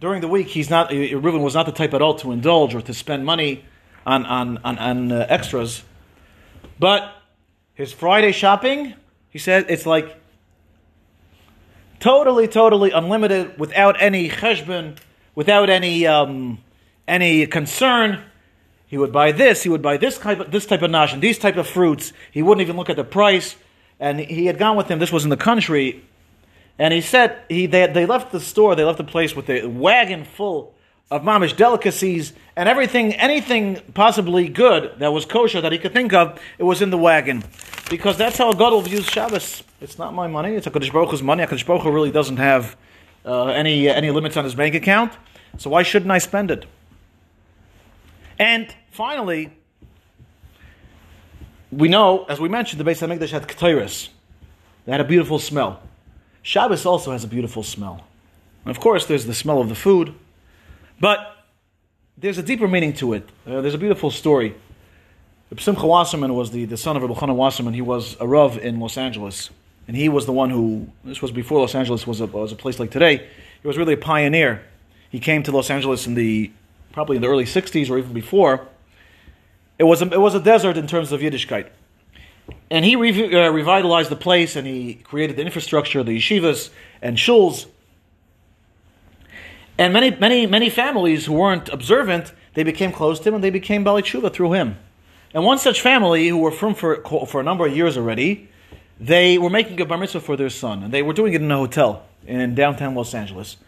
during 0.00 0.22
the 0.22 0.28
week 0.28 0.48
he's 0.48 0.70
not, 0.70 0.90
Reuven 0.90 1.40
was 1.40 1.54
not 1.54 1.66
the 1.66 1.72
type 1.72 1.94
at 1.94 2.02
all 2.02 2.16
to 2.16 2.32
indulge 2.32 2.74
or 2.74 2.80
to 2.80 2.92
spend 2.92 3.24
money 3.24 3.64
on, 4.04 4.26
on, 4.26 4.58
on, 4.64 4.76
on 4.76 5.12
uh, 5.12 5.26
extras, 5.28 5.84
but 6.80 7.12
his 7.76 7.92
Friday 7.92 8.32
shopping, 8.32 8.94
he 9.28 9.38
said, 9.38 9.66
it's 9.68 9.86
like 9.86 10.16
totally, 12.00 12.48
totally 12.48 12.90
unlimited, 12.90 13.58
without 13.58 14.00
any 14.00 14.28
cheshbon, 14.30 14.96
without 15.34 15.70
any 15.70 16.06
um, 16.06 16.58
any 17.06 17.46
concern. 17.46 18.22
He 18.86 18.96
would 18.96 19.12
buy 19.12 19.32
this. 19.32 19.62
He 19.62 19.68
would 19.68 19.82
buy 19.82 19.98
this 19.98 20.16
type 20.16 20.40
of, 20.40 20.50
this 20.50 20.64
type 20.64 20.80
of 20.82 20.90
nash 20.90 21.12
and 21.12 21.20
these 21.20 21.38
type 21.38 21.56
of 21.56 21.66
fruits. 21.66 22.12
He 22.32 22.42
wouldn't 22.42 22.62
even 22.62 22.76
look 22.76 22.88
at 22.88 22.96
the 22.96 23.04
price. 23.04 23.56
And 24.00 24.20
he 24.20 24.46
had 24.46 24.58
gone 24.58 24.76
with 24.76 24.88
him. 24.90 24.98
This 24.98 25.12
was 25.12 25.24
in 25.24 25.30
the 25.30 25.36
country, 25.36 26.04
and 26.78 26.92
he 26.92 27.00
said 27.00 27.38
he 27.48 27.66
they, 27.66 27.86
they 27.86 28.06
left 28.06 28.32
the 28.32 28.40
store. 28.40 28.74
They 28.74 28.84
left 28.84 28.98
the 28.98 29.04
place 29.04 29.36
with 29.36 29.50
a 29.50 29.66
wagon 29.66 30.24
full 30.24 30.75
of 31.10 31.22
mamish 31.22 31.56
delicacies 31.56 32.32
and 32.56 32.68
everything, 32.68 33.14
anything 33.14 33.80
possibly 33.94 34.48
good 34.48 34.98
that 34.98 35.12
was 35.12 35.24
kosher 35.24 35.60
that 35.60 35.72
he 35.72 35.78
could 35.78 35.92
think 35.92 36.12
of, 36.12 36.40
it 36.58 36.64
was 36.64 36.82
in 36.82 36.90
the 36.90 36.98
wagon. 36.98 37.44
Because 37.88 38.16
that's 38.16 38.38
how 38.38 38.52
God 38.52 38.72
will 38.72 38.80
views 38.80 39.06
Shabbos. 39.06 39.62
It's 39.80 39.98
not 39.98 40.14
my 40.14 40.26
money, 40.26 40.54
it's 40.54 40.66
HaKadosh 40.66 40.92
Baruch 40.92 41.10
Hu's 41.10 41.22
money. 41.22 41.44
HaKadosh 41.44 41.66
Baruch 41.66 41.82
Hu 41.82 41.92
really 41.92 42.10
doesn't 42.10 42.38
have 42.38 42.76
uh, 43.24 43.46
any, 43.46 43.88
any 43.88 44.10
limits 44.10 44.36
on 44.36 44.44
his 44.44 44.54
bank 44.54 44.74
account. 44.74 45.12
So 45.58 45.70
why 45.70 45.84
shouldn't 45.84 46.10
I 46.10 46.18
spend 46.18 46.50
it? 46.50 46.66
And 48.38 48.74
finally, 48.90 49.52
we 51.70 51.88
know, 51.88 52.24
as 52.24 52.40
we 52.40 52.48
mentioned, 52.48 52.80
the 52.80 52.90
Beis 52.90 53.06
HaMikdash 53.06 53.30
had 53.30 53.46
Ketairis. 53.46 54.08
They 54.84 54.92
had 54.92 55.00
a 55.00 55.04
beautiful 55.04 55.38
smell. 55.38 55.82
Shabbos 56.42 56.84
also 56.86 57.12
has 57.12 57.24
a 57.24 57.28
beautiful 57.28 57.62
smell. 57.62 58.04
And 58.64 58.70
of 58.70 58.80
course, 58.80 59.06
there's 59.06 59.26
the 59.26 59.34
smell 59.34 59.60
of 59.60 59.68
the 59.68 59.74
food, 59.74 60.14
but 61.00 61.36
there's 62.18 62.38
a 62.38 62.42
deeper 62.42 62.66
meaning 62.66 62.92
to 62.94 63.12
it. 63.12 63.28
Uh, 63.46 63.60
there's 63.60 63.74
a 63.74 63.78
beautiful 63.78 64.10
story. 64.10 64.54
Simcha 65.58 65.86
Wasserman 65.86 66.34
was 66.34 66.50
the, 66.50 66.64
the 66.64 66.76
son 66.76 66.96
of 66.96 67.02
Rabbi 67.02 67.14
Chanan 67.14 67.36
Wasserman. 67.36 67.74
He 67.74 67.82
was 67.82 68.16
a 68.20 68.26
Rav 68.26 68.58
in 68.58 68.80
Los 68.80 68.96
Angeles. 68.96 69.50
And 69.86 69.96
he 69.96 70.08
was 70.08 70.26
the 70.26 70.32
one 70.32 70.50
who, 70.50 70.88
this 71.04 71.22
was 71.22 71.30
before 71.30 71.60
Los 71.60 71.74
Angeles 71.74 72.06
was 72.06 72.20
a, 72.20 72.26
was 72.26 72.52
a 72.52 72.56
place 72.56 72.80
like 72.80 72.90
today. 72.90 73.18
He 73.62 73.68
was 73.68 73.78
really 73.78 73.94
a 73.94 73.98
pioneer. 73.98 74.64
He 75.10 75.20
came 75.20 75.42
to 75.44 75.52
Los 75.52 75.70
Angeles 75.70 76.06
in 76.06 76.14
the, 76.14 76.50
probably 76.92 77.16
in 77.16 77.22
the 77.22 77.28
early 77.28 77.44
60s 77.44 77.88
or 77.88 77.98
even 77.98 78.12
before. 78.12 78.66
It 79.78 79.84
was 79.84 80.02
a, 80.02 80.06
it 80.06 80.20
was 80.20 80.34
a 80.34 80.40
desert 80.40 80.76
in 80.76 80.86
terms 80.86 81.12
of 81.12 81.20
Yiddishkeit. 81.20 81.68
And 82.70 82.84
he 82.84 82.96
re- 82.96 83.34
uh, 83.34 83.50
revitalized 83.50 84.10
the 84.10 84.16
place 84.16 84.56
and 84.56 84.66
he 84.66 84.94
created 84.94 85.36
the 85.36 85.42
infrastructure, 85.42 86.02
the 86.02 86.16
yeshivas 86.18 86.70
and 87.00 87.16
shuls 87.16 87.66
and 89.78 89.92
many, 89.92 90.10
many, 90.10 90.46
many 90.46 90.70
families 90.70 91.26
who 91.26 91.34
weren't 91.34 91.68
observant, 91.68 92.32
they 92.54 92.62
became 92.62 92.92
close 92.92 93.20
to 93.20 93.28
him 93.28 93.34
and 93.34 93.44
they 93.44 93.50
became 93.50 93.84
Bali 93.84 94.02
Tshuva 94.02 94.32
through 94.32 94.52
him. 94.52 94.78
And 95.34 95.44
one 95.44 95.58
such 95.58 95.82
family 95.82 96.28
who 96.28 96.38
were 96.38 96.50
from 96.50 96.74
for, 96.74 97.02
for 97.26 97.40
a 97.40 97.44
number 97.44 97.66
of 97.66 97.76
years 97.76 97.96
already, 97.96 98.48
they 98.98 99.36
were 99.36 99.50
making 99.50 99.78
a 99.80 99.84
bar 99.84 99.98
mitzvah 99.98 100.20
for 100.20 100.36
their 100.36 100.48
son. 100.48 100.82
And 100.82 100.92
they 100.92 101.02
were 101.02 101.12
doing 101.12 101.34
it 101.34 101.42
in 101.42 101.50
a 101.50 101.56
hotel 101.56 102.06
in 102.26 102.54
downtown 102.54 102.94
Los 102.94 103.14
Angeles. 103.14 103.58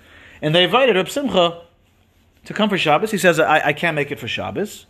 And 0.41 0.55
they 0.55 0.65
invited 0.65 0.97
Reb 0.97 1.11
Simcha 1.11 1.63
to 2.47 2.55
come 2.55 2.71
for 2.71 2.79
Shabbos. 2.79 3.11
He 3.11 3.19
says, 3.19 3.39
I, 3.39 3.67
I 3.67 3.73
can't 3.75 3.95
make 3.95 4.11
it 4.11 4.19
for 4.19 4.29
Shabbos. 4.29 4.87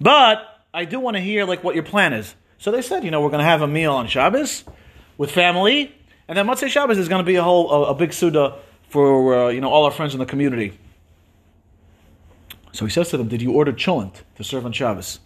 But 0.00 0.64
I 0.72 0.86
do 0.86 1.00
want 1.00 1.16
to 1.16 1.20
hear 1.20 1.44
like 1.44 1.62
what 1.62 1.74
your 1.74 1.84
plan 1.84 2.14
is. 2.14 2.34
So 2.56 2.70
they 2.70 2.82
said, 2.82 3.04
you 3.04 3.10
know, 3.10 3.20
we're 3.20 3.30
going 3.30 3.40
to 3.40 3.44
have 3.44 3.62
a 3.62 3.66
meal 3.66 3.92
on 3.92 4.06
Shabbos 4.06 4.64
with 5.18 5.30
family. 5.30 5.94
And 6.26 6.38
then 6.38 6.46
Motzei 6.46 6.68
Shabbos 6.68 6.98
is 6.98 7.08
going 7.08 7.22
to 7.22 7.26
be 7.26 7.36
a 7.36 7.42
whole, 7.42 7.70
a, 7.70 7.90
a 7.90 7.94
big 7.94 8.12
Suda 8.14 8.56
for 8.88 9.34
uh, 9.34 9.48
you 9.48 9.60
know 9.60 9.70
all 9.70 9.84
our 9.84 9.90
friends 9.90 10.14
in 10.14 10.20
the 10.20 10.26
community. 10.26 10.78
So 12.72 12.84
he 12.84 12.90
says 12.90 13.08
to 13.10 13.16
them, 13.16 13.28
"Did 13.28 13.42
you 13.42 13.52
order 13.52 13.72
cholent 13.72 14.22
to 14.36 14.44
serve 14.44 14.64
on 14.64 14.72
Shabbos?" 14.72 15.20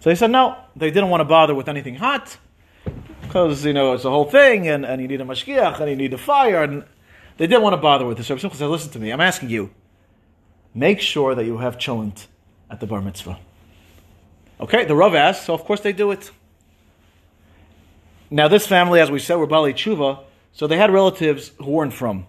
So 0.00 0.10
they 0.10 0.14
said, 0.14 0.30
"No, 0.30 0.56
they 0.76 0.90
didn't 0.90 1.10
want 1.10 1.20
to 1.20 1.24
bother 1.24 1.54
with 1.54 1.68
anything 1.68 1.96
hot 1.96 2.36
because 3.22 3.64
you 3.64 3.72
know 3.72 3.92
it's 3.92 4.04
a 4.04 4.10
whole 4.10 4.24
thing, 4.24 4.68
and, 4.68 4.84
and 4.84 5.00
you 5.00 5.08
need 5.08 5.20
a 5.20 5.24
mashgiach, 5.24 5.80
and 5.80 5.90
you 5.90 5.96
need 5.96 6.12
a 6.12 6.18
fire, 6.18 6.62
and 6.62 6.84
they 7.36 7.46
didn't 7.46 7.62
want 7.62 7.74
to 7.74 7.82
bother 7.82 8.06
with 8.06 8.16
this." 8.18 8.26
So 8.26 8.36
he 8.36 8.40
said, 8.40 8.68
"Listen 8.68 8.90
to 8.92 8.98
me. 8.98 9.10
I'm 9.10 9.20
asking 9.20 9.50
you. 9.50 9.70
Make 10.74 11.00
sure 11.00 11.34
that 11.34 11.44
you 11.44 11.58
have 11.58 11.78
cholent 11.78 12.26
at 12.70 12.80
the 12.80 12.86
bar 12.86 13.00
mitzvah." 13.00 13.38
Okay, 14.60 14.84
the 14.84 14.94
Rav 14.94 15.14
asked, 15.16 15.46
so 15.46 15.54
of 15.54 15.64
course 15.64 15.80
they 15.80 15.92
do 15.92 16.12
it. 16.12 16.30
Now, 18.30 18.46
this 18.46 18.64
family, 18.66 19.00
as 19.00 19.10
we 19.10 19.18
said, 19.18 19.34
were 19.34 19.46
Bali 19.46 19.74
Tshuva, 19.74 20.20
so 20.52 20.66
they 20.68 20.76
had 20.76 20.90
relatives 20.92 21.50
who 21.58 21.70
weren't 21.70 21.92
from 21.92 22.26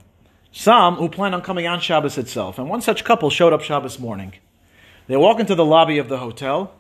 some 0.54 0.96
who 0.96 1.10
planned 1.10 1.36
on 1.36 1.42
coming 1.42 1.68
on 1.68 1.82
Shabbos 1.82 2.18
itself. 2.18 2.58
And 2.58 2.70
one 2.70 2.82
such 2.82 3.04
couple 3.04 3.30
showed 3.30 3.52
up 3.52 3.62
Shabbos 3.62 4.00
morning. 4.00 4.36
They 5.08 5.18
walk 5.18 5.40
into 5.40 5.56
the 5.56 5.66
lobby 5.66 5.98
of 5.98 6.08
the 6.08 6.20
hotel, 6.20 6.76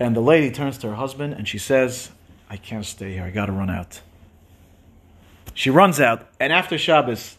and 0.00 0.16
the 0.16 0.20
lady 0.20 0.50
turns 0.50 0.78
to 0.78 0.88
her 0.88 0.94
husband 0.94 1.34
and 1.34 1.46
she 1.46 1.58
says, 1.58 2.10
I 2.48 2.56
can't 2.56 2.86
stay 2.86 3.14
here, 3.14 3.24
I 3.24 3.30
gotta 3.30 3.52
run 3.52 3.68
out. 3.68 4.00
She 5.52 5.68
runs 5.68 6.00
out, 6.00 6.28
and 6.40 6.52
after 6.52 6.78
Shabbos, 6.78 7.36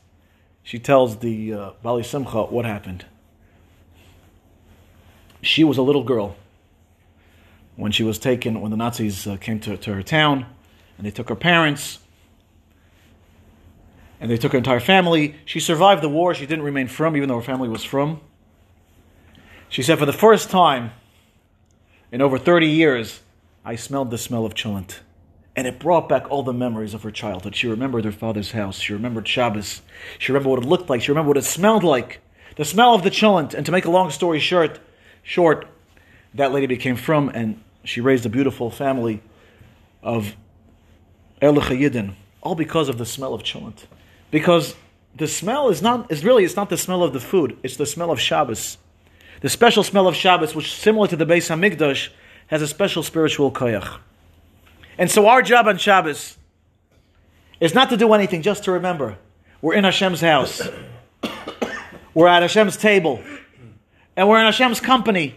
she 0.64 0.80
tells 0.80 1.18
the 1.18 1.54
uh, 1.54 1.72
Bali 1.82 2.04
Simcha 2.04 2.44
what 2.44 2.66
happened. 2.66 3.06
She 5.42 5.64
was 5.64 5.78
a 5.78 5.82
little 5.82 6.04
girl 6.04 6.36
when 7.76 7.92
she 7.92 8.04
was 8.04 8.20
taken, 8.20 8.62
when 8.62 8.72
the 8.72 8.78
Nazis 8.78 9.28
uh, 9.28 9.38
came 9.38 9.60
to, 9.62 9.78
to 9.78 9.94
her 9.94 10.04
town, 10.04 10.46
and 10.98 11.06
they 11.06 11.12
took 11.12 11.30
her 11.30 11.36
parents 11.36 12.00
and 14.20 14.32
they 14.32 14.38
took 14.38 14.54
her 14.54 14.58
entire 14.58 14.80
family. 14.80 15.36
She 15.46 15.60
survived 15.60 16.02
the 16.02 16.10
war. 16.10 16.34
She 16.34 16.46
didn't 16.46 16.66
remain 16.66 16.88
from, 16.88 17.16
even 17.16 17.30
though 17.30 17.36
her 17.36 17.42
family 17.42 17.70
was 17.70 17.84
from. 17.84 18.22
She 19.70 19.84
said, 19.84 20.00
For 20.00 20.06
the 20.06 20.14
first 20.14 20.50
time 20.50 20.92
in 22.12 22.22
over 22.22 22.38
30 22.38 22.68
years, 22.68 23.22
I 23.64 23.76
smelled 23.76 24.12
the 24.12 24.18
smell 24.18 24.46
of 24.46 24.54
cholent. 24.54 25.00
And 25.56 25.68
it 25.68 25.80
brought 25.80 26.10
back 26.10 26.30
all 26.30 26.44
the 26.44 26.54
memories 26.54 26.94
of 26.94 27.04
her 27.04 27.12
childhood. 27.12 27.56
She 27.56 27.68
remembered 27.68 28.04
her 28.04 28.12
father's 28.12 28.52
house. 28.52 28.80
She 28.80 28.94
remembered 28.94 29.28
Shabbos. 29.28 29.82
She 30.20 30.32
remembered 30.32 30.50
what 30.50 30.64
it 30.64 30.68
looked 30.68 30.90
like. 30.90 31.02
She 31.02 31.12
remembered 31.12 31.30
what 31.30 31.38
it 31.38 31.46
smelled 31.46 31.84
like. 31.84 32.20
The 32.58 32.66
smell 32.66 32.94
of 32.94 33.04
the 33.04 33.12
cholent. 33.12 33.54
And 33.54 33.66
to 33.66 33.72
make 33.72 33.86
a 33.86 33.92
long 33.92 34.12
story 34.12 34.40
short, 34.40 34.80
short, 35.24 35.68
that 36.34 36.52
lady 36.52 36.68
became 36.68 36.98
from, 36.98 37.30
and 37.30 37.62
she 37.84 38.02
raised 38.02 38.26
a 38.26 38.30
beautiful 38.30 38.70
family 38.70 39.22
of 40.04 40.36
Erlich 41.42 41.70
Yidden, 41.70 42.16
all 42.42 42.56
because 42.56 42.90
of 42.90 42.98
the 42.98 43.06
smell 43.06 43.34
of 43.34 43.44
cholent. 43.44 43.86
Because 44.36 44.76
the 45.16 45.30
smell 45.30 45.70
is 45.70 45.82
not 45.82 46.12
is 46.12 46.26
really 46.26 46.44
it's 46.44 46.58
not 46.58 46.70
the 46.70 46.76
smell 46.76 47.04
of 47.04 47.14
the 47.14 47.22
food, 47.22 47.58
it's 47.64 47.78
the 47.78 47.86
smell 47.86 48.12
of 48.12 48.20
Shabbos. 48.20 48.78
The 49.40 49.48
special 49.48 49.82
smell 49.82 50.10
of 50.10 50.16
Shabbos, 50.18 50.54
which 50.54 50.76
similar 50.76 51.08
to 51.08 51.16
the 51.16 51.26
Beis 51.26 51.48
Hamikdash, 51.48 52.10
has 52.48 52.62
a 52.62 52.68
special 52.68 53.02
spiritual 53.02 53.50
koyach. 53.50 54.00
And 54.98 55.10
so 55.10 55.30
our 55.30 55.42
job 55.42 55.70
on 55.70 55.78
Shabbos 55.78 56.36
is 57.62 57.74
not 57.74 57.90
to 57.92 57.96
do 57.96 58.12
anything, 58.12 58.42
just 58.42 58.66
to 58.66 58.74
remember. 58.74 59.18
We're 59.62 59.76
in 59.76 59.86
Hashem's 59.86 60.20
house. 60.20 60.62
We're 62.14 62.28
at 62.28 62.42
Hashem's 62.42 62.76
table. 62.76 63.24
And 64.18 64.28
we're 64.28 64.40
in 64.40 64.46
Hashem's 64.46 64.82
company. 64.82 65.36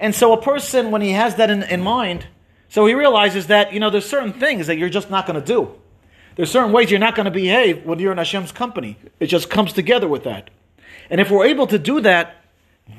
And 0.00 0.12
so 0.12 0.32
a 0.32 0.42
person, 0.42 0.90
when 0.90 1.02
he 1.02 1.12
has 1.12 1.36
that 1.36 1.50
in, 1.50 1.62
in 1.62 1.82
mind, 1.82 2.26
so 2.68 2.84
he 2.84 2.94
realizes 2.94 3.46
that, 3.46 3.72
you 3.72 3.78
know, 3.78 3.90
there's 3.90 4.08
certain 4.08 4.32
things 4.32 4.66
that 4.66 4.76
you're 4.76 4.88
just 4.88 5.08
not 5.08 5.24
going 5.28 5.40
to 5.40 5.46
do. 5.46 5.79
There's 6.40 6.50
certain 6.50 6.72
ways 6.72 6.90
you're 6.90 6.98
not 6.98 7.14
going 7.14 7.26
to 7.26 7.30
behave 7.30 7.84
when 7.84 7.98
you're 7.98 8.12
in 8.12 8.16
Hashem's 8.16 8.50
company. 8.50 8.96
It 9.20 9.26
just 9.26 9.50
comes 9.50 9.74
together 9.74 10.08
with 10.08 10.24
that. 10.24 10.48
And 11.10 11.20
if 11.20 11.30
we're 11.30 11.44
able 11.44 11.66
to 11.66 11.78
do 11.78 12.00
that, 12.00 12.36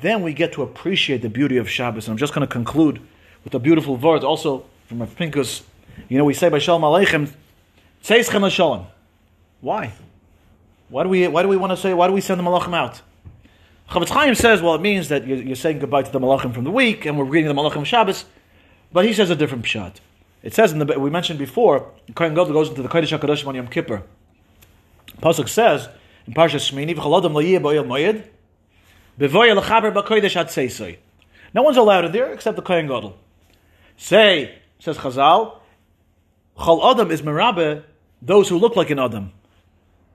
then 0.00 0.22
we 0.22 0.32
get 0.32 0.52
to 0.52 0.62
appreciate 0.62 1.22
the 1.22 1.28
beauty 1.28 1.56
of 1.56 1.68
Shabbos. 1.68 2.06
And 2.06 2.12
I'm 2.12 2.18
just 2.18 2.34
going 2.34 2.46
to 2.46 2.52
conclude 2.52 3.00
with 3.42 3.52
a 3.52 3.58
beautiful 3.58 3.96
verse 3.96 4.22
also 4.22 4.64
from 4.86 5.00
Rav 5.00 5.16
Pinkus. 5.16 5.64
You 6.08 6.18
know, 6.18 6.24
we 6.24 6.34
say 6.34 6.50
by 6.50 6.60
Shalom 6.60 6.82
Aleichem, 6.82 7.32
Tzeischem 8.04 8.48
Shalom. 8.48 8.86
Why? 9.60 9.92
Why 10.88 11.02
do 11.02 11.08
we, 11.08 11.26
why 11.26 11.42
do 11.42 11.48
we 11.48 11.56
want 11.56 11.72
to 11.72 11.76
say, 11.76 11.92
why 11.94 12.06
do 12.06 12.12
we 12.12 12.20
send 12.20 12.38
the 12.38 12.44
Malachim 12.44 12.76
out? 12.76 13.00
Chofetz 13.90 14.10
Chaim 14.10 14.36
says, 14.36 14.62
well, 14.62 14.76
it 14.76 14.80
means 14.80 15.08
that 15.08 15.26
you're, 15.26 15.38
you're, 15.38 15.56
saying 15.56 15.80
goodbye 15.80 16.02
to 16.02 16.12
the 16.12 16.20
Malachim 16.20 16.54
from 16.54 16.62
the 16.62 16.70
week, 16.70 17.06
and 17.06 17.18
we're 17.18 17.24
reading 17.24 17.52
the 17.52 17.60
Malachim 17.60 17.84
Shabbos. 17.84 18.24
But 18.92 19.04
he 19.04 19.12
says 19.12 19.30
a 19.30 19.34
different 19.34 19.64
pshat. 19.64 19.96
It 20.42 20.54
says 20.54 20.72
in 20.72 20.78
the 20.78 20.98
we 20.98 21.10
mentioned 21.10 21.38
before, 21.38 21.90
Kohen 22.14 22.34
Gadol 22.34 22.52
goes 22.52 22.68
into 22.68 22.82
the 22.82 22.88
Kodesh 22.88 23.16
Hakadoshim 23.16 23.46
on 23.46 23.54
Yom 23.54 23.68
Kippur. 23.68 24.02
Pasuk 25.20 25.48
says 25.48 25.88
in 26.26 26.34
Parsha 26.34 26.56
Shmini, 26.56 26.96
"V'chalodam 26.96 27.32
loyeh 27.32 27.60
bo'il 27.60 27.86
moyed, 27.86 28.24
bevoy 29.18 29.56
lechaber 29.56 29.92
b'kodesh 29.92 30.36
ad 30.36 30.48
seisoi." 30.48 30.98
No 31.54 31.62
one's 31.62 31.76
allowed 31.76 32.06
in 32.06 32.12
there 32.12 32.32
except 32.32 32.56
the 32.56 32.62
Kohen 32.62 32.86
Gadol. 32.86 33.16
Say 33.96 34.58
says 34.78 34.98
Chazal, 34.98 35.58
Chol 36.58 36.90
Adam 36.90 37.10
is 37.10 37.22
Merabe, 37.22 37.84
those 38.20 38.48
who 38.48 38.58
look 38.58 38.74
like 38.74 38.90
an 38.90 38.98
Adam. 38.98 39.32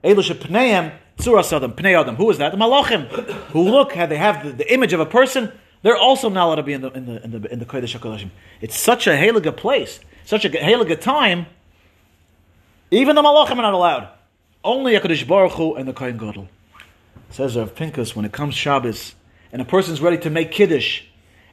Elisha 0.04 0.34
Pneim, 0.34 0.92
Tzuras 1.16 1.56
Adam, 1.56 1.72
Pnei 1.72 1.98
Adam. 1.98 2.16
Who 2.16 2.30
is 2.30 2.38
that? 2.38 2.52
The 2.52 2.58
Malachim, 2.58 3.08
who 3.52 3.62
look, 3.62 3.94
they 3.94 4.16
have 4.16 4.44
the, 4.44 4.52
the 4.52 4.72
image 4.72 4.92
of 4.92 5.00
a 5.00 5.06
person, 5.06 5.52
they're 5.82 5.96
also 5.96 6.28
not 6.28 6.46
allowed 6.46 6.54
to 6.56 6.62
be 6.64 6.72
in 6.74 6.82
the 6.82 6.90
in 6.90 7.06
the 7.06 7.24
in 7.24 7.30
the, 7.30 7.52
in 7.52 7.58
the 7.60 7.64
Kodesh 7.64 7.98
HaKodashim. 7.98 8.30
It's 8.60 8.78
such 8.78 9.06
a 9.06 9.10
heliga 9.10 9.56
place, 9.56 10.00
such 10.28 10.44
a 10.44 10.50
heliga 10.50 11.00
time. 11.00 11.46
Even 12.90 13.16
the 13.16 13.22
Malachim 13.22 13.52
are 13.52 13.62
not 13.62 13.72
allowed. 13.72 14.10
Only 14.62 14.92
HaKadosh 14.92 15.26
Baruch 15.26 15.52
Hu 15.52 15.74
and 15.74 15.88
the 15.88 15.94
Kohen 15.94 16.18
Gadol. 16.18 16.48
Says 17.30 17.56
Rav 17.56 17.74
Pinkus, 17.74 18.14
when 18.14 18.26
it 18.26 18.32
comes 18.32 18.54
Shabbos, 18.54 19.14
and 19.52 19.62
a 19.62 19.64
person's 19.64 20.02
ready 20.02 20.18
to 20.18 20.28
make 20.28 20.50
Kiddush, 20.50 21.04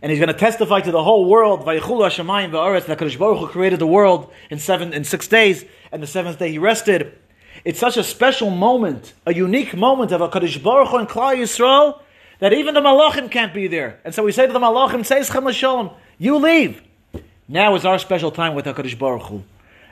and 0.01 0.11
he's 0.11 0.19
going 0.19 0.27
to 0.27 0.37
testify 0.37 0.81
to 0.81 0.91
the 0.91 1.01
whole 1.01 1.29
world, 1.29 1.61
Vayichulu 1.61 2.09
Hashamayim 2.09 2.51
va'aretz, 2.51 2.87
that 2.87 2.99
HaKadosh 2.99 3.17
Baruch 3.17 3.39
Hu 3.39 3.47
created 3.47 3.79
the 3.79 3.87
world 3.87 4.29
in 4.49 4.59
seven, 4.59 4.91
in 4.91 5.05
six 5.05 5.25
days, 5.29 5.63
and 5.93 6.03
the 6.03 6.07
seventh 6.07 6.37
day 6.37 6.51
he 6.51 6.57
rested. 6.57 7.17
It's 7.63 7.79
such 7.79 7.95
a 7.95 8.03
special 8.03 8.49
moment, 8.49 9.13
a 9.25 9.33
unique 9.33 9.73
moment 9.73 10.11
of 10.11 10.19
HaKadosh 10.19 10.61
Baruch 10.61 10.89
Hu 10.89 10.97
and 10.97 11.07
Klal 11.07 11.37
Yisrael, 11.37 12.01
that 12.39 12.51
even 12.51 12.73
the 12.73 12.81
Malachim 12.81 13.31
can't 13.31 13.53
be 13.53 13.67
there. 13.67 14.01
And 14.03 14.13
so 14.13 14.21
we 14.21 14.33
say 14.33 14.45
to 14.45 14.51
the 14.51 14.59
Malachim, 14.59 14.99
Schem 14.99 15.53
Shalom, 15.53 15.91
you 16.17 16.35
leave. 16.35 16.81
Now 17.47 17.75
is 17.75 17.85
our 17.85 17.99
special 17.99 18.31
time 18.31 18.55
with 18.55 18.65
HaKadosh 18.65 18.97
Baruch 18.97 19.23
Hu. 19.23 19.43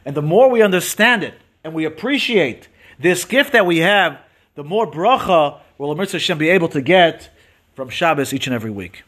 And 0.05 0.15
the 0.15 0.21
more 0.21 0.49
we 0.49 0.61
understand 0.61 1.23
it, 1.23 1.35
and 1.63 1.73
we 1.73 1.85
appreciate 1.85 2.67
this 2.99 3.25
gift 3.25 3.51
that 3.53 3.65
we 3.65 3.77
have, 3.79 4.19
the 4.55 4.63
more 4.63 4.89
bracha 4.89 5.59
will 5.77 5.91
Amir 5.91 6.07
Hashem 6.07 6.37
be 6.37 6.49
able 6.49 6.69
to 6.69 6.81
get 6.81 7.29
from 7.75 7.89
Shabbos 7.89 8.33
each 8.33 8.47
and 8.47 8.53
every 8.53 8.71
week. 8.71 9.03